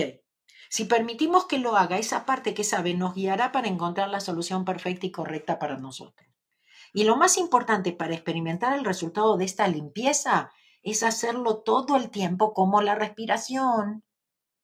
[0.69, 4.63] Si permitimos que lo haga, esa parte que sabe nos guiará para encontrar la solución
[4.63, 6.29] perfecta y correcta para nosotros.
[6.93, 10.51] Y lo más importante para experimentar el resultado de esta limpieza
[10.84, 14.05] es hacerlo todo el tiempo como la respiración.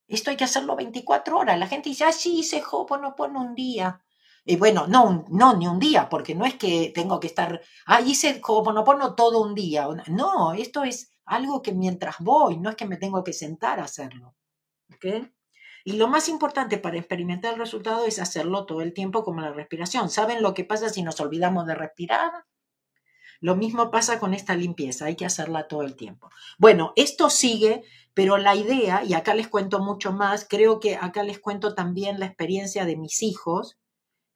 [0.08, 1.60] Esto hay que hacerlo 24 horas.
[1.60, 4.02] La gente dice, ah, sí, hice Ho'oponopono un día.
[4.50, 8.00] Y bueno, no, no, ni un día, porque no es que tengo que estar, ah,
[8.00, 9.86] hice Ho'oponopono todo un día.
[10.08, 13.84] No, esto es algo que mientras voy, no es que me tengo que sentar a
[13.84, 14.36] hacerlo.
[14.96, 15.28] ¿Ok?
[15.84, 19.52] Y lo más importante para experimentar el resultado es hacerlo todo el tiempo como la
[19.52, 20.10] respiración.
[20.10, 22.32] ¿Saben lo que pasa si nos olvidamos de respirar?
[23.42, 26.30] Lo mismo pasa con esta limpieza, hay que hacerla todo el tiempo.
[26.58, 27.84] Bueno, esto sigue,
[28.14, 32.18] pero la idea, y acá les cuento mucho más, creo que acá les cuento también
[32.20, 33.78] la experiencia de mis hijos,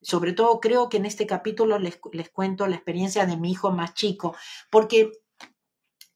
[0.02, 3.72] sobre todo creo que en este capítulo les, les cuento la experiencia de mi hijo
[3.72, 4.36] más chico,
[4.70, 5.12] porque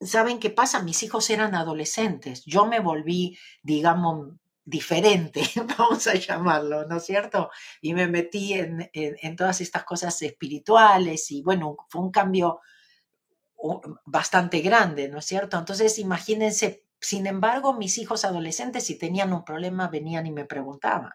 [0.01, 0.83] ¿saben qué pasa?
[0.83, 5.43] Mis hijos eran adolescentes, yo me volví, digamos, diferente,
[5.77, 7.51] vamos a llamarlo, ¿no es cierto?
[7.81, 12.61] Y me metí en, en, todas estas cosas espirituales y bueno, fue un cambio
[14.05, 15.57] bastante grande, ¿no es cierto?
[15.57, 21.13] Entonces, imagínense, sin embargo, mis hijos adolescentes, si tenían un problema, venían y me preguntaban.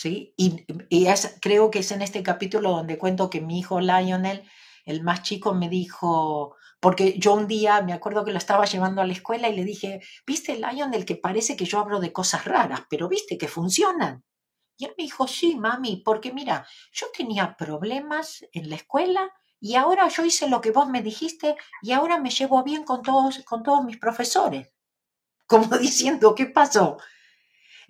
[0.00, 0.32] ¿Sí?
[0.38, 1.06] Y, y
[1.42, 4.48] creo que es en este capítulo donde cuento que mi hijo Lionel,
[4.86, 9.02] el más chico, me dijo, porque yo un día me acuerdo que lo estaba llevando
[9.02, 12.46] a la escuela y le dije, ¿viste Lionel que parece que yo hablo de cosas
[12.46, 14.24] raras, pero viste que funcionan?
[14.78, 19.74] Y él me dijo, sí, mami, porque mira, yo tenía problemas en la escuela y
[19.74, 23.40] ahora yo hice lo que vos me dijiste y ahora me llevo bien con todos,
[23.40, 24.72] con todos mis profesores.
[25.46, 26.96] Como diciendo, ¿qué pasó?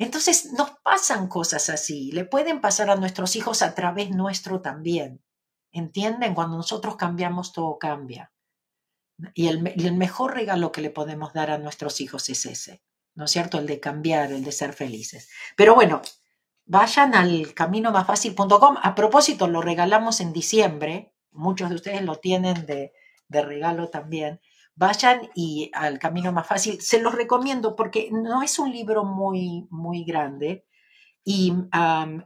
[0.04, 5.22] Entonces nos pasan cosas así, le pueden pasar a nuestros hijos a través nuestro también.
[5.72, 6.34] ¿Entienden?
[6.34, 8.32] Cuando nosotros cambiamos, todo cambia.
[9.34, 12.82] Y el, el, mejor regalo que le podemos dar a nuestros hijos es ese,
[13.14, 13.58] ¿no es cierto?
[13.58, 15.28] El de cambiar, el de ser felices.
[15.54, 16.00] Pero bueno,
[16.64, 18.76] vayan al caminomafacil.com.
[18.82, 22.92] A propósito, lo regalamos en diciembre, muchos de ustedes lo tienen de,
[23.28, 24.40] regalo también,
[24.74, 26.80] vayan y al camino más fácil.
[26.80, 30.66] Se los recomiendo porque no es un libro muy, muy grande
[31.24, 31.52] y,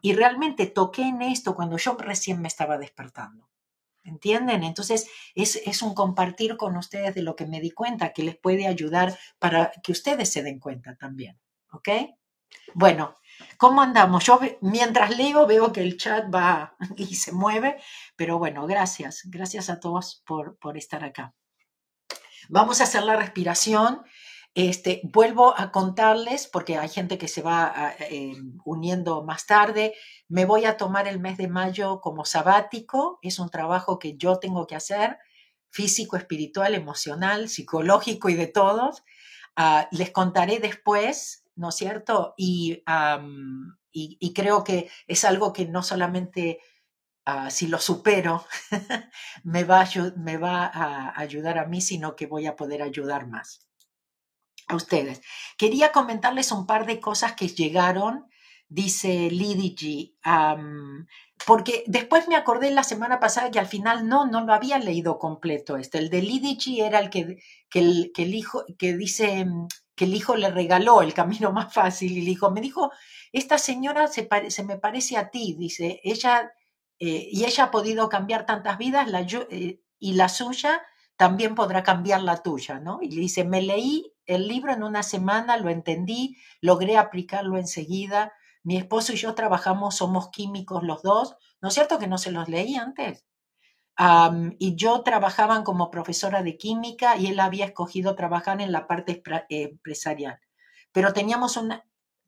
[0.02, 3.48] y realmente toqué en esto cuando yo recién me estaba despertando.
[4.04, 4.64] ¿Entienden?
[4.64, 8.36] Entonces es, es, un compartir con ustedes de lo que me di cuenta que les
[8.36, 11.40] puede ayudar para que ustedes se den cuenta también.
[11.72, 11.88] ¿Ok?
[12.74, 13.16] Bueno,
[13.56, 14.24] ¿Cómo andamos?
[14.24, 17.80] Yo mientras leo veo que el chat va y se mueve,
[18.16, 21.34] pero bueno, gracias, gracias a todos por, por estar acá.
[22.48, 24.02] Vamos a hacer la respiración.
[24.54, 29.94] Este, vuelvo a contarles, porque hay gente que se va eh, uniendo más tarde,
[30.28, 34.38] me voy a tomar el mes de mayo como sabático, es un trabajo que yo
[34.38, 35.18] tengo que hacer,
[35.70, 39.02] físico, espiritual, emocional, psicológico y de todos.
[39.56, 42.34] Ah, les contaré después ¿no es cierto?
[42.36, 42.82] Y,
[43.92, 46.58] y, creo que es algo que no solamente
[47.24, 48.46] ah, si lo supero
[49.44, 53.26] me, va a, me va a ayudar a mí, sino que voy a poder ayudar
[53.26, 53.66] más
[54.68, 55.20] a ustedes.
[55.58, 58.26] Quería comentarles un par de cosas que llegaron,
[58.68, 60.18] dice Lidigi,
[61.46, 65.18] porque después me acordé la semana pasada que al final no, no lo había leído
[65.18, 65.98] completo este.
[65.98, 69.46] El de Lidigi era el que, que, el, que, el hijo, que dice
[69.94, 72.90] que el hijo le regaló el camino más fácil y le dijo, me dijo,
[73.32, 76.52] esta señora se, se me parece a ti, dice, ella,
[77.06, 79.06] eh, y ella ha podido cambiar tantas vidas
[79.50, 80.80] eh, y la suya
[81.18, 83.00] también podrá cambiar la tuya, ¿no?
[83.02, 88.32] Y le dice, me leí el libro en una semana, lo entendí, logré aplicarlo enseguida,
[88.62, 92.32] mi esposo y yo trabajamos, somos químicos los dos, ¿no es cierto que no se
[92.32, 93.26] los leí antes?
[94.58, 99.22] y yo trabajaba como profesora de química y él había escogido trabajar en la parte
[99.50, 100.40] empresarial.
[100.90, 101.84] Pero teníamos una,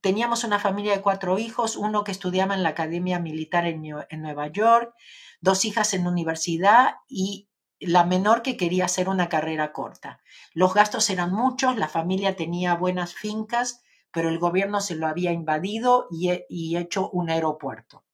[0.07, 4.23] teníamos una familia de cuatro hijos, uno que estudiaba en la Academia Militar en, en
[4.23, 4.95] Nueva York,
[5.41, 7.49] dos hijas en universidad y
[7.81, 10.21] la menor que quería hacer una carrera corta.
[10.55, 15.33] Los gastos eran muchos, la familia tenía buenas fincas, pero el gobierno se lo había
[15.33, 18.05] invadido y, y hecho un aeropuerto.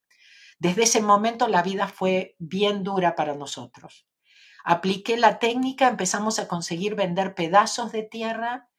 [0.59, 4.09] Desde ese momento la vida fue bien dura para nosotros.
[4.65, 8.72] Apliqué la técnica, empezamos a conseguir vender pedazos de tierra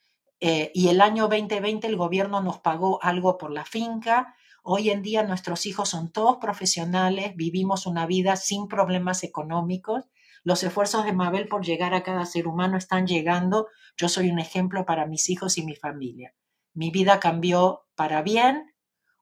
[0.45, 4.35] eh, y el año 2020 el gobierno nos pagó algo por la finca.
[4.61, 10.03] Hoy en día nuestros hijos son todos profesionales, vivimos una vida sin problemas económicos.
[10.43, 13.69] Los esfuerzos de Mabel por llegar a cada ser humano están llegando.
[13.95, 16.33] Yo soy un ejemplo para mis hijos y mi familia.
[16.73, 18.73] Mi vida cambió para bien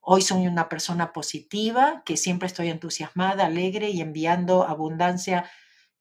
[0.04, 5.48] Hoy soy una persona positiva, que siempre estoy entusiasmada, alegre y enviando abundancia,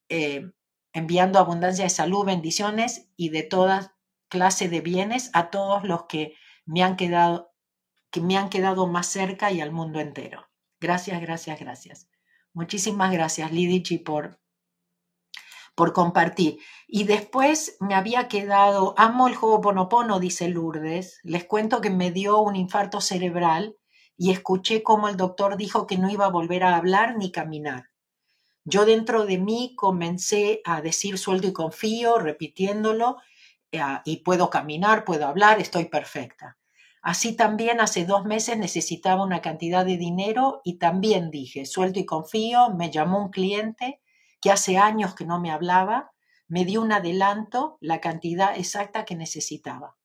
[0.09, 0.51] eh,
[0.95, 4.00] enviando abundancia de salud, bendiciones y de toda
[4.31, 7.53] clase de bienes a todos los que me han quedado,
[8.11, 10.49] que me han quedado más cerca y al mundo entero.
[10.81, 12.09] Gracias, gracias, gracias.
[12.55, 14.41] Muchísimas gracias, Lidici, por,
[15.75, 16.59] por compartir.
[16.89, 21.21] Y después me había quedado, amo el Ho'oponopono, dice Lourdes.
[21.23, 23.77] Les cuento que me dio un infarto cerebral
[24.17, 27.91] y escuché cómo el doctor dijo que no iba a volver a hablar ni caminar.
[28.65, 33.17] Yo dentro de mí comencé a decir sueldo y confío, repitiéndolo,
[34.05, 36.59] y puedo caminar, puedo hablar, estoy perfecta.
[37.03, 42.05] Así también hace dos meses necesitaba una cantidad de dinero y también dije, suelto y
[42.05, 44.01] confío, me llamó un cliente
[44.41, 46.13] que hace años que no me hablaba,
[46.47, 49.97] me dio un adelanto, la cantidad exacta que necesitaba.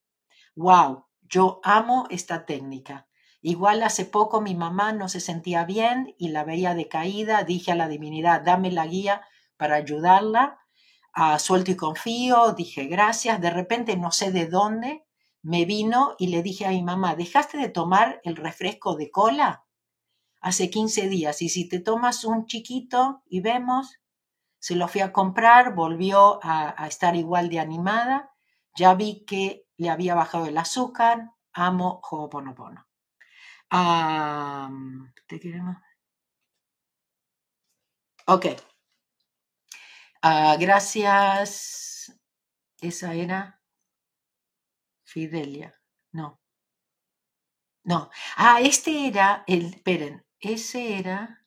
[0.55, 1.05] ¡Wow!
[1.21, 3.07] Yo amo esta técnica.
[3.41, 7.75] Igual hace poco mi mamá no se sentía bien y la veía decaída, dije a
[7.75, 9.21] la divinidad, dame la guía
[9.57, 10.59] para ayudarla.
[11.15, 15.05] A suelto y confío, dije gracias, de repente no sé de dónde,
[15.41, 19.65] me vino y le dije a mi mamá, ¿dejaste de tomar el refresco de cola?
[20.41, 24.01] Hace 15 días, y si te tomas un chiquito y vemos,
[24.59, 28.31] se lo fui a comprar, volvió a, estar igual de animada,
[28.75, 32.85] ya vi que le había bajado el azúcar, amo Ho'oponopono.
[35.27, 35.77] ¿Te queremos?
[38.27, 38.74] Ok.
[40.27, 42.11] Ah, gracias.
[42.81, 43.61] Esa era
[45.03, 45.71] Fidelia.
[46.13, 46.41] No.
[47.83, 48.09] No.
[48.35, 49.65] Ah, este era el.
[49.75, 50.25] Esperen.
[50.39, 51.45] Ese era.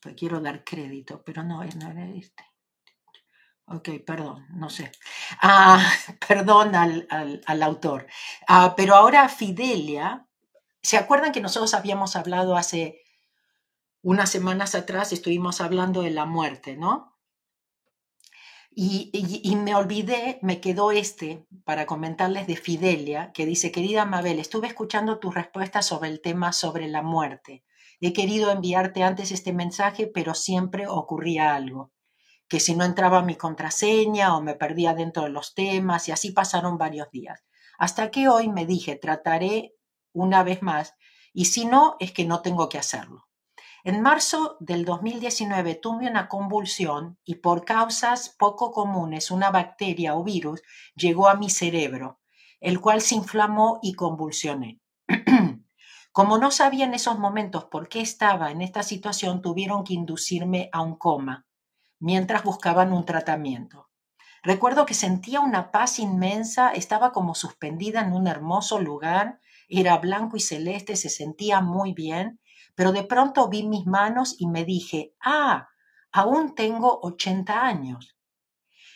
[0.00, 2.44] Pues quiero dar crédito, pero no, no era este.
[3.66, 4.92] Ok, perdón, no sé.
[5.40, 5.84] Ah,
[6.28, 7.08] perdón al,
[7.46, 8.06] al, autor.
[8.46, 10.28] Ah, pero ahora Fidelia,
[10.82, 13.01] ¿se acuerdan que nosotros habíamos hablado hace
[14.02, 17.18] unas semanas atrás, estuvimos hablando de la muerte, ¿no?
[18.74, 24.66] Y, me olvidé, me quedó este para comentarles de Fidelia, que dice, querida Mabel, estuve
[24.66, 27.64] escuchando tus respuestas sobre el tema sobre la muerte.
[28.00, 31.92] He querido enviarte antes este mensaje, pero siempre ocurría algo
[32.52, 36.32] que si no entraba mi contraseña o me perdía dentro de los temas y así
[36.32, 37.46] pasaron varios días.
[37.78, 39.74] Hasta que hoy me dije, trataré
[40.12, 40.94] una vez más
[41.32, 43.26] y si no, es que no tengo que hacerlo.
[43.84, 50.22] En marzo del 2019 tuve una convulsión y por causas poco comunes una bacteria o
[50.22, 50.62] virus
[50.94, 52.20] llegó a mi cerebro,
[52.60, 54.80] el cual se inflamó y convulsioné.
[56.12, 60.68] Como no sabía en esos momentos por qué estaba en esta situación, tuvieron que inducirme
[60.72, 61.46] a un coma
[61.98, 63.88] mientras buscaban un tratamiento.
[64.44, 70.36] Recuerdo que sentía una paz inmensa, estaba como suspendida en un hermoso lugar, era blanco
[70.36, 72.40] y celeste, se sentía muy bien,
[72.74, 75.68] pero de pronto vi mis manos y me dije, ah,
[76.10, 78.16] aún tengo 80 años.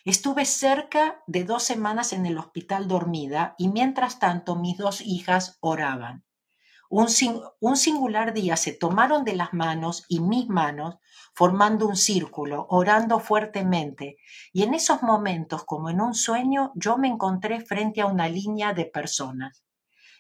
[0.04, 5.58] Estuve cerca de dos semanas en el hospital dormida y mientras tanto mis dos hijas
[5.60, 6.24] oraban.
[6.88, 7.08] Un,
[7.58, 10.98] un, singular día se tomaron de las manos y mis manos
[11.34, 14.18] formando un círculo, orando fuertemente.
[14.52, 18.72] Y en esos momentos, como en un sueño, yo me encontré frente a una línea
[18.72, 19.65] de personas.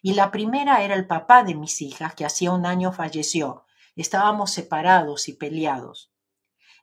[0.06, 3.64] Y la primera era el papá de mis hijas, que hacía un año falleció.
[3.96, 6.12] Estábamos separados y peleados.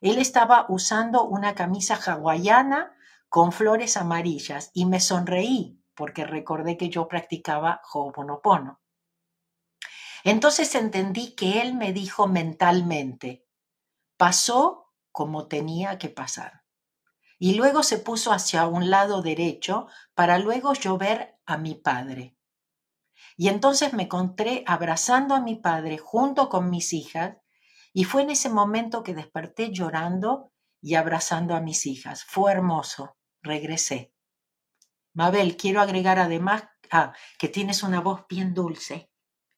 [0.02, 2.94] Él estaba usando una camisa hawaiana
[3.30, 8.82] con flores amarillas y me sonreí porque recordé que yo practicaba Ho'oponopono.
[10.22, 13.46] Entonces entendí que él me dijo mentalmente,
[14.18, 16.64] pasó como tenía que pasar.
[17.38, 22.33] Y luego se puso hacia un lado derecho para luego yo ver a mi padre.
[23.36, 27.36] Y entonces me encontré abrazando a mi padre junto con mis hijas
[27.92, 32.24] y fue en ese momento que desperté llorando y abrazando a mis hijas.
[32.24, 33.16] Fue hermoso.
[33.42, 34.12] Regresé.
[35.14, 39.10] Mabel, quiero agregar además ah, que tienes una voz bien dulce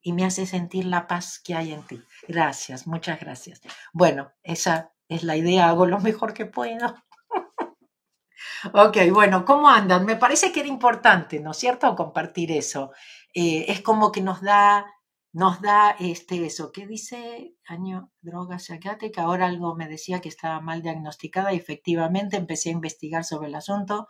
[0.02, 2.00] y me hace sentir la paz que hay en ti.
[2.28, 3.60] Gracias, muchas gracias.
[3.92, 6.94] Bueno, esa es la idea, hago lo mejor que puedo.
[8.72, 10.04] ok, bueno, ¿cómo andan?
[10.04, 12.92] Me parece que era importante, ¿no es cierto?, compartir eso.
[13.36, 14.86] Eh, es como que nos da,
[15.32, 16.72] nos da este, eso.
[16.72, 17.54] ¿Qué dice?
[17.66, 19.22] Año droga psiquiátrica.
[19.22, 23.54] Ahora algo me decía que estaba mal diagnosticada y efectivamente empecé a investigar sobre el
[23.54, 24.08] asunto.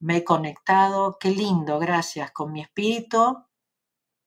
[0.00, 1.18] Me he conectado.
[1.20, 2.32] Qué lindo, gracias.
[2.32, 3.44] Con mi espíritu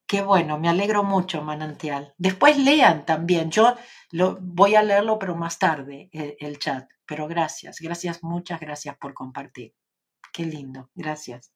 [0.07, 2.13] Qué bueno, me alegro mucho, Manantial.
[2.17, 3.49] Después lean también.
[3.49, 3.75] Yo
[4.11, 6.87] lo, voy a leerlo, pero más tarde, eh, el, chat.
[7.07, 9.73] Pero gracias, gracias, muchas gracias por compartir.
[10.35, 11.53] Qué lindo, gracias.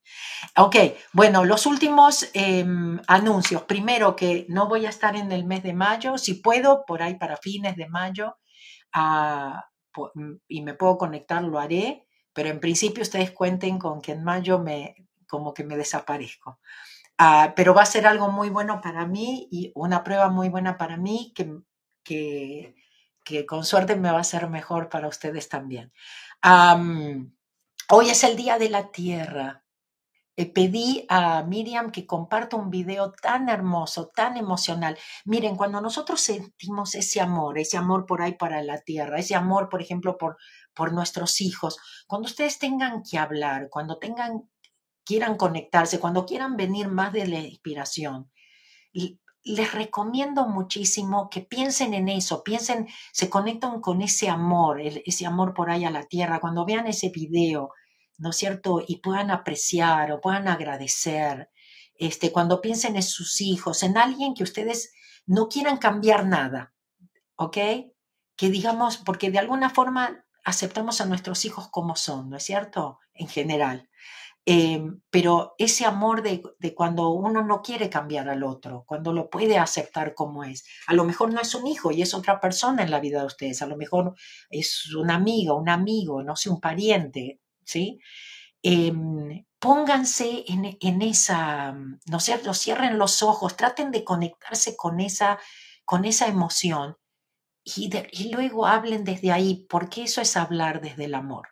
[0.55, 0.73] Ok,
[1.11, 3.63] bueno, los últimos em, anuncios.
[3.63, 6.17] Primero que no voy a estar en el mes de mayo.
[6.17, 8.37] Si puedo, por ahí para fines de mayo,
[8.93, 9.65] ah,
[10.47, 12.07] y me puedo conectar, lo haré.
[12.31, 14.95] Pero en principio ustedes cuenten con que en mayo me,
[15.27, 16.61] como que me desaparezco.
[17.17, 20.77] Ah, pero va a ser algo muy bueno para mí y una prueba muy buena
[20.77, 22.75] para mí que,
[23.25, 25.91] que con suerte me va a ser mejor para ustedes también.
[27.91, 29.63] Hoy es el Día de la Tierra.
[30.35, 34.97] Eh, pedí a Miriam que comparta un video tan hermoso, tan emocional.
[35.25, 39.67] Miren, cuando nosotros sentimos ese amor, ese amor por ahí para la tierra, ese amor,
[39.67, 40.37] por ejemplo, por,
[40.73, 41.77] por nuestros hijos,
[42.07, 44.49] cuando ustedes tengan que hablar, cuando tengan,
[45.03, 48.31] quieran conectarse, cuando quieran venir más de la inspiración,
[49.43, 55.53] les recomiendo muchísimo que piensen en eso, piensen, se conectan con ese amor, ese amor
[55.53, 57.71] por ahí a la tierra, cuando vean ese video,
[58.17, 58.83] ¿no es cierto?
[58.85, 61.49] Y puedan apreciar o puedan agradecer,
[61.95, 64.93] este, cuando piensen en sus hijos, en alguien que ustedes
[65.25, 66.73] no quieran cambiar nada,
[67.35, 67.57] ¿ok?
[68.35, 72.99] Que digamos, porque de alguna forma aceptamos a nuestros hijos como son, ¿no es cierto?
[73.13, 73.89] En general.
[74.45, 76.41] Em, pero ese amor de,
[76.73, 80.65] cuando uno no quiere cambiar al otro, cuando lo puede aceptar como es.
[80.87, 83.27] A lo mejor no es un hijo y es otra persona en la vida de
[83.27, 84.15] ustedes, a lo mejor
[84.49, 87.99] es una amiga, un amigo, no sé, un pariente, ¿sí?
[88.63, 91.73] Em, pónganse en, esa,
[92.07, 92.53] ¿no cierto?
[92.53, 95.39] Cierren los ojos, traten de conectarse con esa,
[95.85, 96.97] con esa emoción
[97.63, 101.49] y luego hablen desde ahí, porque eso es hablar desde el amor.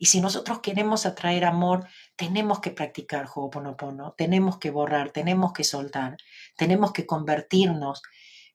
[0.00, 1.86] Y si nosotros queremos atraer amor,
[2.16, 6.16] tenemos que practicar Ho'oponopono, tenemos que borrar, tenemos que soltar,
[6.56, 8.00] tenemos que convertirnos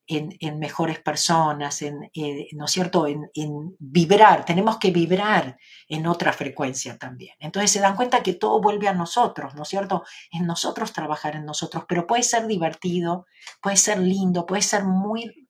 [0.08, 3.30] en, mejores personas, en, eh, ¿no es cierto?, en,
[3.78, 5.56] vibrar, tenemos que vibrar
[5.88, 7.36] en otra frecuencia también.
[7.38, 10.02] Entonces se dan cuenta que todo vuelve a nosotros, ¿no es cierto?
[10.32, 13.26] En nosotros trabajar en nosotros, pero puede ser divertido,
[13.62, 15.48] puede ser lindo, puede ser muy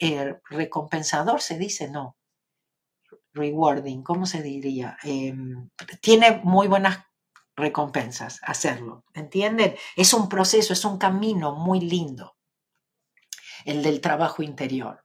[0.00, 2.16] eh, recompensador, se dice, no,
[3.32, 4.96] rewarding, ¿cómo se diría?
[5.02, 5.70] Em,
[6.00, 7.04] tiene muy buenas
[7.56, 9.76] recompensas hacerlo, ¿entienden?
[9.96, 12.36] Es un proceso, es un camino muy lindo,
[13.64, 15.04] el del trabajo interior,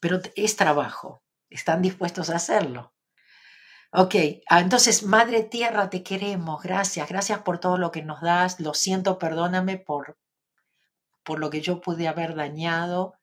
[0.00, 2.94] pero es trabajo, están dispuestos a hacerlo.
[3.92, 4.14] Ok,
[4.48, 8.72] ah, entonces, Madre Tierra, te queremos, gracias, gracias por todo lo que nos das, lo
[8.72, 10.16] siento, perdóname por,
[11.24, 13.19] por lo que yo pude haber dañado,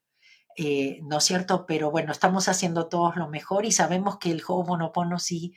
[0.59, 1.67] eh, ¿no es cierto?
[1.67, 5.53] Pero bueno, estamos haciendo todos lo mejor y sabemos que el Ho'oponopono sí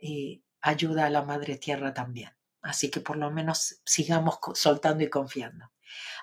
[0.00, 2.30] eh, ayuda a la Madre Tierra también.
[2.62, 5.72] Así que por lo menos sigamos soltando y confiando.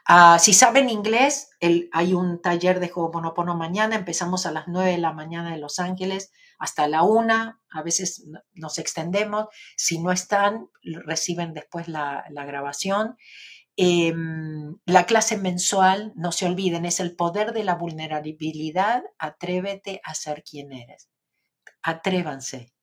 [0.08, 1.50] Ah, si saben inglés,
[1.92, 3.98] hay un taller de Ho'oponopono mañana.
[3.98, 7.60] Empezamos a las 9 de la mañana de Los Ángeles hasta la 1.
[7.70, 9.48] A veces nos extendemos.
[9.76, 10.70] Si no están,
[11.06, 13.18] reciben después la grabación.
[13.78, 19.04] Em, la clase mensual, no se olviden, es el poder de la vulnerabilidad.
[19.18, 21.10] Atrévete a ser quien eres.
[21.82, 22.74] Atrévanse,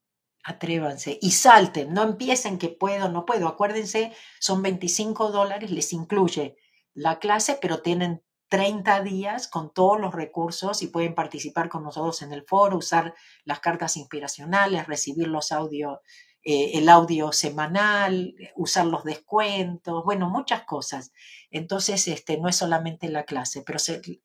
[0.45, 1.93] atrévanse y salten.
[1.93, 3.49] No empiecen que puedo, no puedo.
[3.49, 6.57] Acuérdense, son 25 dólares, les incluye
[6.95, 12.23] la clase, pero tienen 30 días con todos los recursos y pueden participar con nosotros
[12.23, 13.15] en el foro, usar
[13.45, 15.99] las cartas inspiracionales, recibir los audios
[16.45, 21.13] eh, el audio semanal, usar los descuentos, bueno, muchas cosas.
[21.51, 23.79] Entonces, este, no es solamente la clase, pero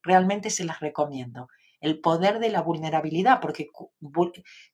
[0.03, 1.49] realmente se las recomiendo.
[1.82, 3.68] El poder de la vulnerabilidad, porque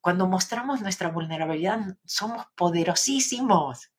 [0.02, 3.92] cuando mostramos nuestra vulnerabilidad somos poderosísimos.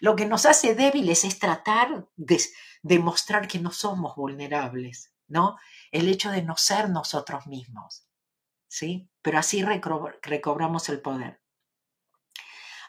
[0.00, 2.40] Lo que nos hace débiles es tratar de
[2.82, 5.56] demostrar que no somos vulnerables, ¿no?
[5.92, 8.06] El hecho de no ser nosotros mismos,
[8.66, 9.08] ¿sí?
[9.22, 11.45] Pero así recobramos el poder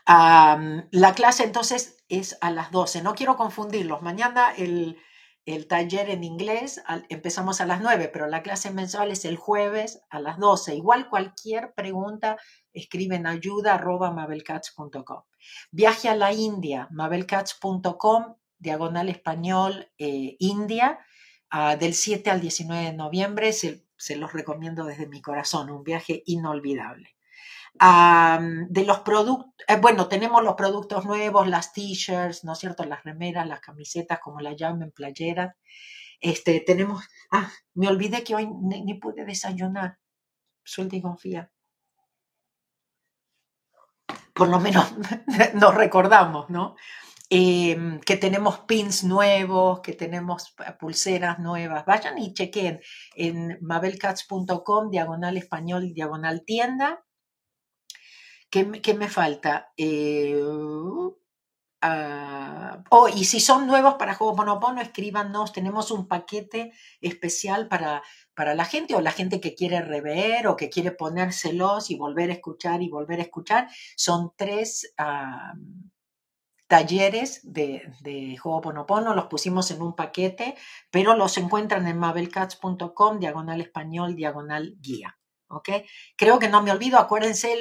[0.08, 3.01] la clase entonces es a las 12.
[3.01, 4.01] No quiero confundirlos.
[4.01, 4.97] Mañana el,
[5.68, 10.20] taller en inglés empezamos a las 9, pero la clase mensual es el jueves a
[10.20, 10.76] las 12.
[10.76, 12.38] Igual cualquier pregunta
[12.74, 15.24] escriben ayuda arroba mabelcats.com.
[15.72, 20.99] Viaje a la India, mabelcats.com, diagonal español eh, India,
[21.49, 23.51] ah, del 7 al 19 de noviembre.
[23.53, 27.16] se los recomiendo desde mi corazón, un viaje inolvidable
[27.80, 32.84] de los productos, eh, bueno, tenemos los productos nuevos, las t-shirts, ¿no es cierto?
[32.86, 35.55] Las remeras, las camisetas, como la llamen, playeras.
[36.19, 39.97] Este, tenemos, ah, me olvidé que hoy ni, pude desayunar.
[40.63, 41.51] Suelta y confía.
[44.34, 44.93] Por lo menos
[45.53, 46.75] nos recordamos, ¿no?
[47.30, 51.86] Em, que tenemos pins nuevos, que tenemos pulseras nuevas.
[51.86, 52.80] Vayan y chequen
[53.15, 57.03] en mabelcats.com, diagonal español, diagonal tienda
[58.50, 59.74] ¿Qué, me falta?
[59.78, 60.39] Eh,
[61.82, 65.52] ah, oh, y si son nuevos para Juego Monopono, escríbanos.
[65.52, 66.72] Tenemos un paquete
[67.02, 71.91] especial para, para la gente o la gente que quiere rever o que quiere ponérselos
[71.91, 73.68] y volver a escuchar y volver a escuchar.
[73.98, 75.54] Son tres ah,
[76.68, 80.56] talleres de, de Juego Ponopono, los pusimos en un paquete,
[80.91, 85.16] pero los encuentran en mabelcats.com, diagonal español, diagonal guía.
[85.50, 85.70] ¿Ok?
[86.16, 87.58] Creo que no me olvido, acuérdense,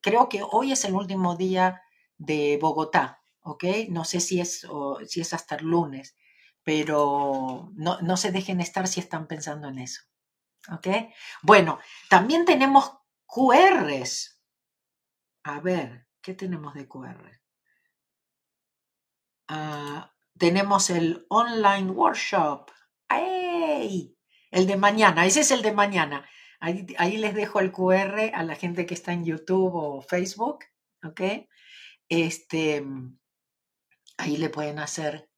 [0.00, 1.82] creo que hoy es el último día
[2.16, 3.64] de Bogotá, ¿ok?
[3.88, 4.66] No sé si es,
[5.06, 6.16] si es hasta el lunes,
[6.62, 10.02] pero no, no se dejen estar si están pensando en eso,
[10.70, 10.88] ¿ok?
[11.42, 11.78] Bueno,
[12.08, 12.92] también tenemos
[13.26, 14.42] QRs.
[15.44, 17.40] A ver, ¿qué tenemos de QR?
[19.48, 22.70] Ah, tenemos el online workshop.
[23.08, 24.14] ¡Ay!
[24.50, 26.28] El de mañana, ese es el de mañana.
[26.60, 30.64] Ahí, les dejo el QR a la gente que está en YouTube o Facebook,
[31.04, 31.20] ¿ok?
[32.08, 32.84] Este,
[34.16, 35.28] ahí le pueden hacer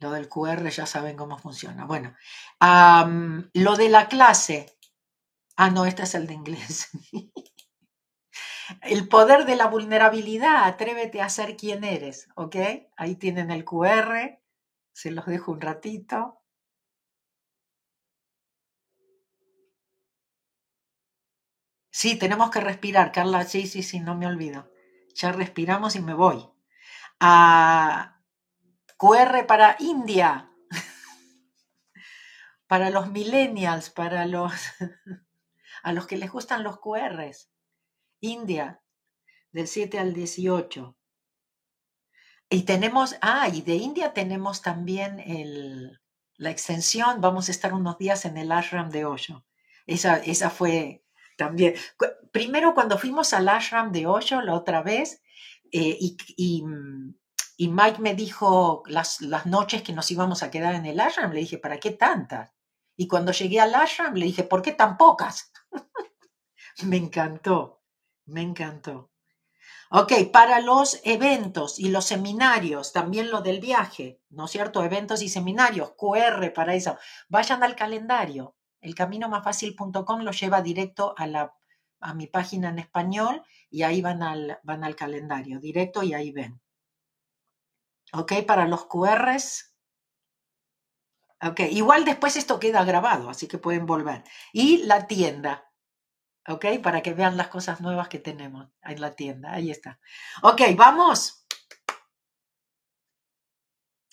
[0.00, 1.84] lo del QR, ya saben cómo funciona.
[1.84, 2.14] Bueno,
[2.60, 4.76] lo de la clase.
[5.56, 6.90] Ah, no, este es el de inglés.
[8.82, 12.56] el poder de la vulnerabilidad, atrévete a ser quien eres, ¿ok?
[12.96, 14.38] Ahí tienen el QR,
[14.92, 16.35] se los dejo un ratito.
[21.96, 23.44] Sí, tenemos que respirar, Carla.
[23.44, 24.70] Sí, sí, sí, no me olvido.
[25.14, 26.46] Ya respiramos y me voy.
[27.20, 28.20] A
[28.98, 30.52] QR para India,
[32.66, 34.52] para los millennials, para los
[35.82, 37.48] a los que les gustan los QRs.
[38.20, 38.82] India,
[39.50, 40.94] del 7 al 18.
[42.50, 45.98] Y tenemos, ah, y de India tenemos también el,
[46.36, 47.22] la extensión.
[47.22, 49.46] Vamos a estar unos días en el ashram de Osho.
[49.86, 51.05] Esa, esa fue
[51.36, 51.74] también.
[52.32, 55.22] Primero, cuando fuimos al ashram de Osho la otra vez,
[55.72, 56.16] eh, y,
[57.58, 61.32] y, Mike me dijo las, las noches que nos íbamos a quedar en el ashram,
[61.32, 62.52] le dije, ¿para qué tantas?
[62.96, 65.52] Y cuando llegué al ashram, le dije, ¿por qué tan pocas?
[66.84, 67.82] me encantó,
[68.24, 69.10] me encantó.
[69.90, 74.82] Ok, para los eventos y los seminarios, también lo del viaje, ¿no es cierto?
[74.82, 76.98] Eventos y seminarios, QR para eso.
[77.28, 78.56] Vayan al calendario.
[78.80, 81.54] El camino más fácil.com lo lleva directo a, la,
[82.00, 86.32] a mi página en español y ahí van al, van al calendario, directo y ahí
[86.32, 86.60] ven.
[88.12, 88.32] ¿Ok?
[88.46, 89.74] Para los QRs.
[91.42, 94.24] Ok, igual después esto queda grabado, así que pueden volver.
[94.52, 95.70] Y la tienda.
[96.48, 96.64] ¿Ok?
[96.82, 99.52] Para que vean las cosas nuevas que tenemos en la tienda.
[99.52, 99.98] Ahí está.
[100.42, 101.45] Ok, vamos.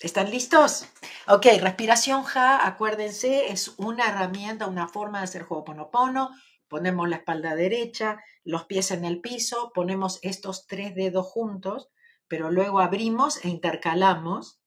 [0.03, 0.85] ¿Están listos?
[1.29, 6.31] Ok, respiración Ja, acuérdense, es una herramienta, una forma de hacer Ho'oponopono.
[6.67, 11.87] Ponemos la espalda derecha, los pies en el piso, ponemos estos tres dedos juntos,
[12.27, 14.59] pero luego abrimos e intercalamos,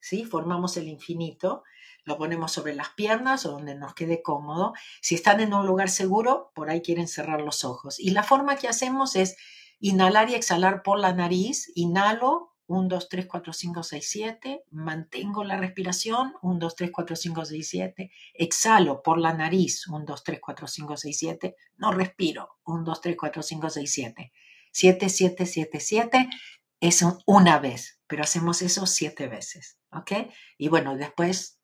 [0.00, 0.24] ¿sí?
[0.24, 1.62] Formamos el infinito.
[2.02, 4.72] Lo ponemos sobre las piernas o donde nos quede cómodo.
[5.00, 8.00] Si están en un lugar seguro, por ahí quieren cerrar los ojos.
[8.00, 9.36] Y la forma que hacemos es
[9.78, 11.70] inhalar y exhalar por la nariz.
[11.76, 14.64] Inhalo, 1, 2, 3, 4, 5, 6, 7.
[14.70, 16.34] Mantengo la respiración.
[16.40, 18.12] 1, 2, 3, 4, 5, 6, 7.
[18.34, 19.88] Exhalo por la nariz.
[19.88, 21.56] 1, 2, 3, 4, 5, 6, 7.
[21.78, 22.58] No respiro.
[22.64, 24.32] 1, 2, 3, 4, 5, 6, 7.
[24.70, 26.30] 7, 7, 7, 7.
[26.78, 29.78] Es una vez, pero hacemos eso siete veces.
[29.90, 30.12] ¿Ok?
[30.56, 31.58] Y bueno, después,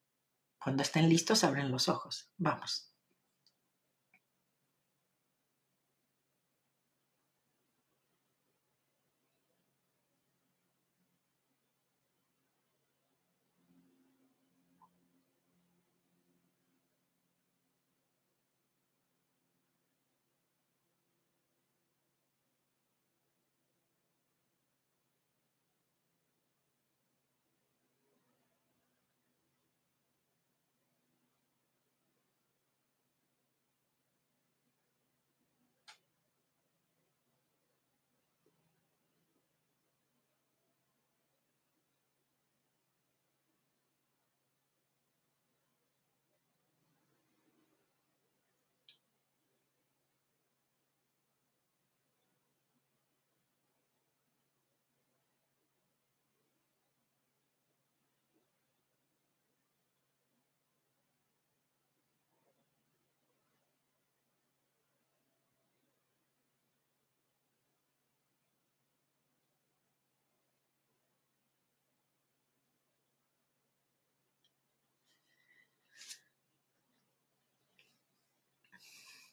[0.59, 2.31] cuando estén listos, abren los ojos.
[2.37, 2.86] Vamos.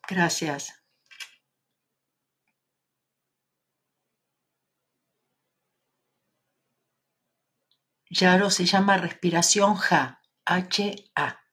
[0.08, 0.74] Gracias.
[8.10, 11.44] Yaro se llama respiración Ja, H-A.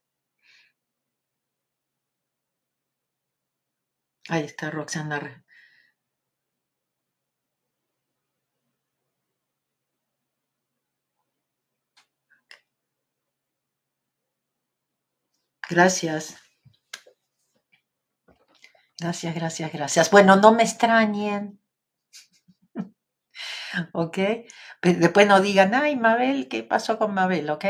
[4.29, 5.45] Ahí está Roxana.
[15.71, 16.37] Gracias.
[19.01, 20.11] Gracias, gracias, gracias.
[20.11, 21.59] Bueno, no me extrañen.
[23.93, 24.19] ¿Ok?
[24.83, 27.49] Después no digan, ay, Mabel, ¿qué pasó con Mabel?
[27.51, 27.65] ¿Ok?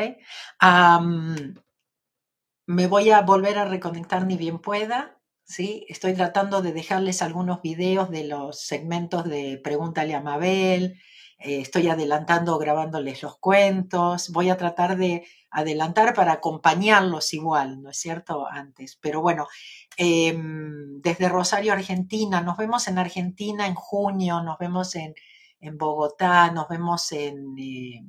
[2.66, 5.20] me voy a volver a reconectar ni bien pueda.
[5.45, 5.87] ¿sí?
[5.89, 11.01] Estoy tratando de dejarles algunos videos de los segmentos de Pregúntale a Mabel.
[11.39, 14.31] Eh, estoy adelantando, grabándoles los cuentos.
[14.31, 18.46] Voy a tratar de adelantar para acompañarlos igual, ¿no es cierto?
[18.46, 18.96] Antes.
[19.01, 19.48] Pero bueno,
[19.96, 25.14] em, desde Rosario, Argentina, nos vemos en Argentina en junio, nos vemos en,
[25.61, 28.05] en Bogotá, nos vemos en, eh,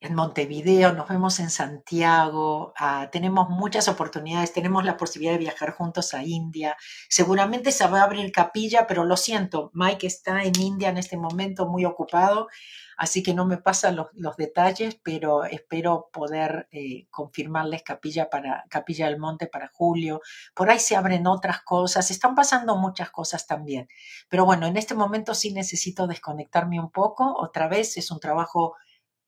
[0.00, 5.72] en Montevideo, nos vemos en Santiago, ah, tenemos muchas oportunidades, tenemos la posibilidad de viajar
[5.72, 6.74] juntos a India.
[7.10, 11.18] Seguramente se va a abrir capilla, pero lo siento, Mike está en India en este
[11.18, 12.48] momento muy ocupado,
[12.96, 19.06] así que no me pasan los, detalles, pero espero poder eh, confirmarles capilla para Capilla
[19.06, 20.22] del Monte para julio.
[20.54, 23.86] Por ahí se abren otras cosas, están pasando muchas cosas también.
[24.30, 27.34] Pero bueno, en este momento sí necesito desconectarme un poco.
[27.38, 28.76] Otra vez es un trabajo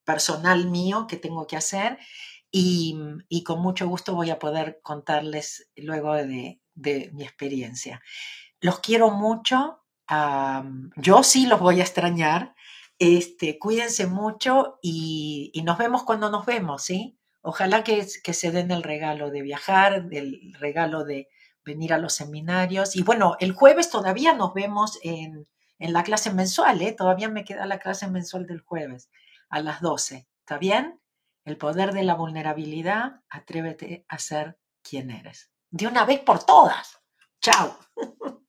[0.05, 1.99] personal mío que tengo que hacer
[2.55, 8.03] y, con mucho gusto voy a poder contarles luego de, mi experiencia.
[8.61, 9.83] Los quiero mucho,
[10.97, 12.55] yo sí los voy a extrañar,
[12.99, 17.19] este, cuídense mucho y, nos vemos cuando nos vemos, ¿sí?
[17.41, 21.29] Ojalá que, se den el regalo de viajar, el regalo de
[21.65, 22.97] venir a los seminarios.
[22.97, 25.49] Y bueno, el jueves todavía nos vemos en,
[25.79, 26.93] en la clase mensual, ¿eh?
[26.93, 29.09] Todavía me queda la clase mensual del jueves
[29.53, 30.29] a las 12.
[30.41, 31.01] ¿Está bien?
[31.45, 35.53] El poder de la vulnerabilidad, atrévete a ser quien eres.
[35.71, 37.01] De una vez por todas.
[37.41, 37.79] Chao.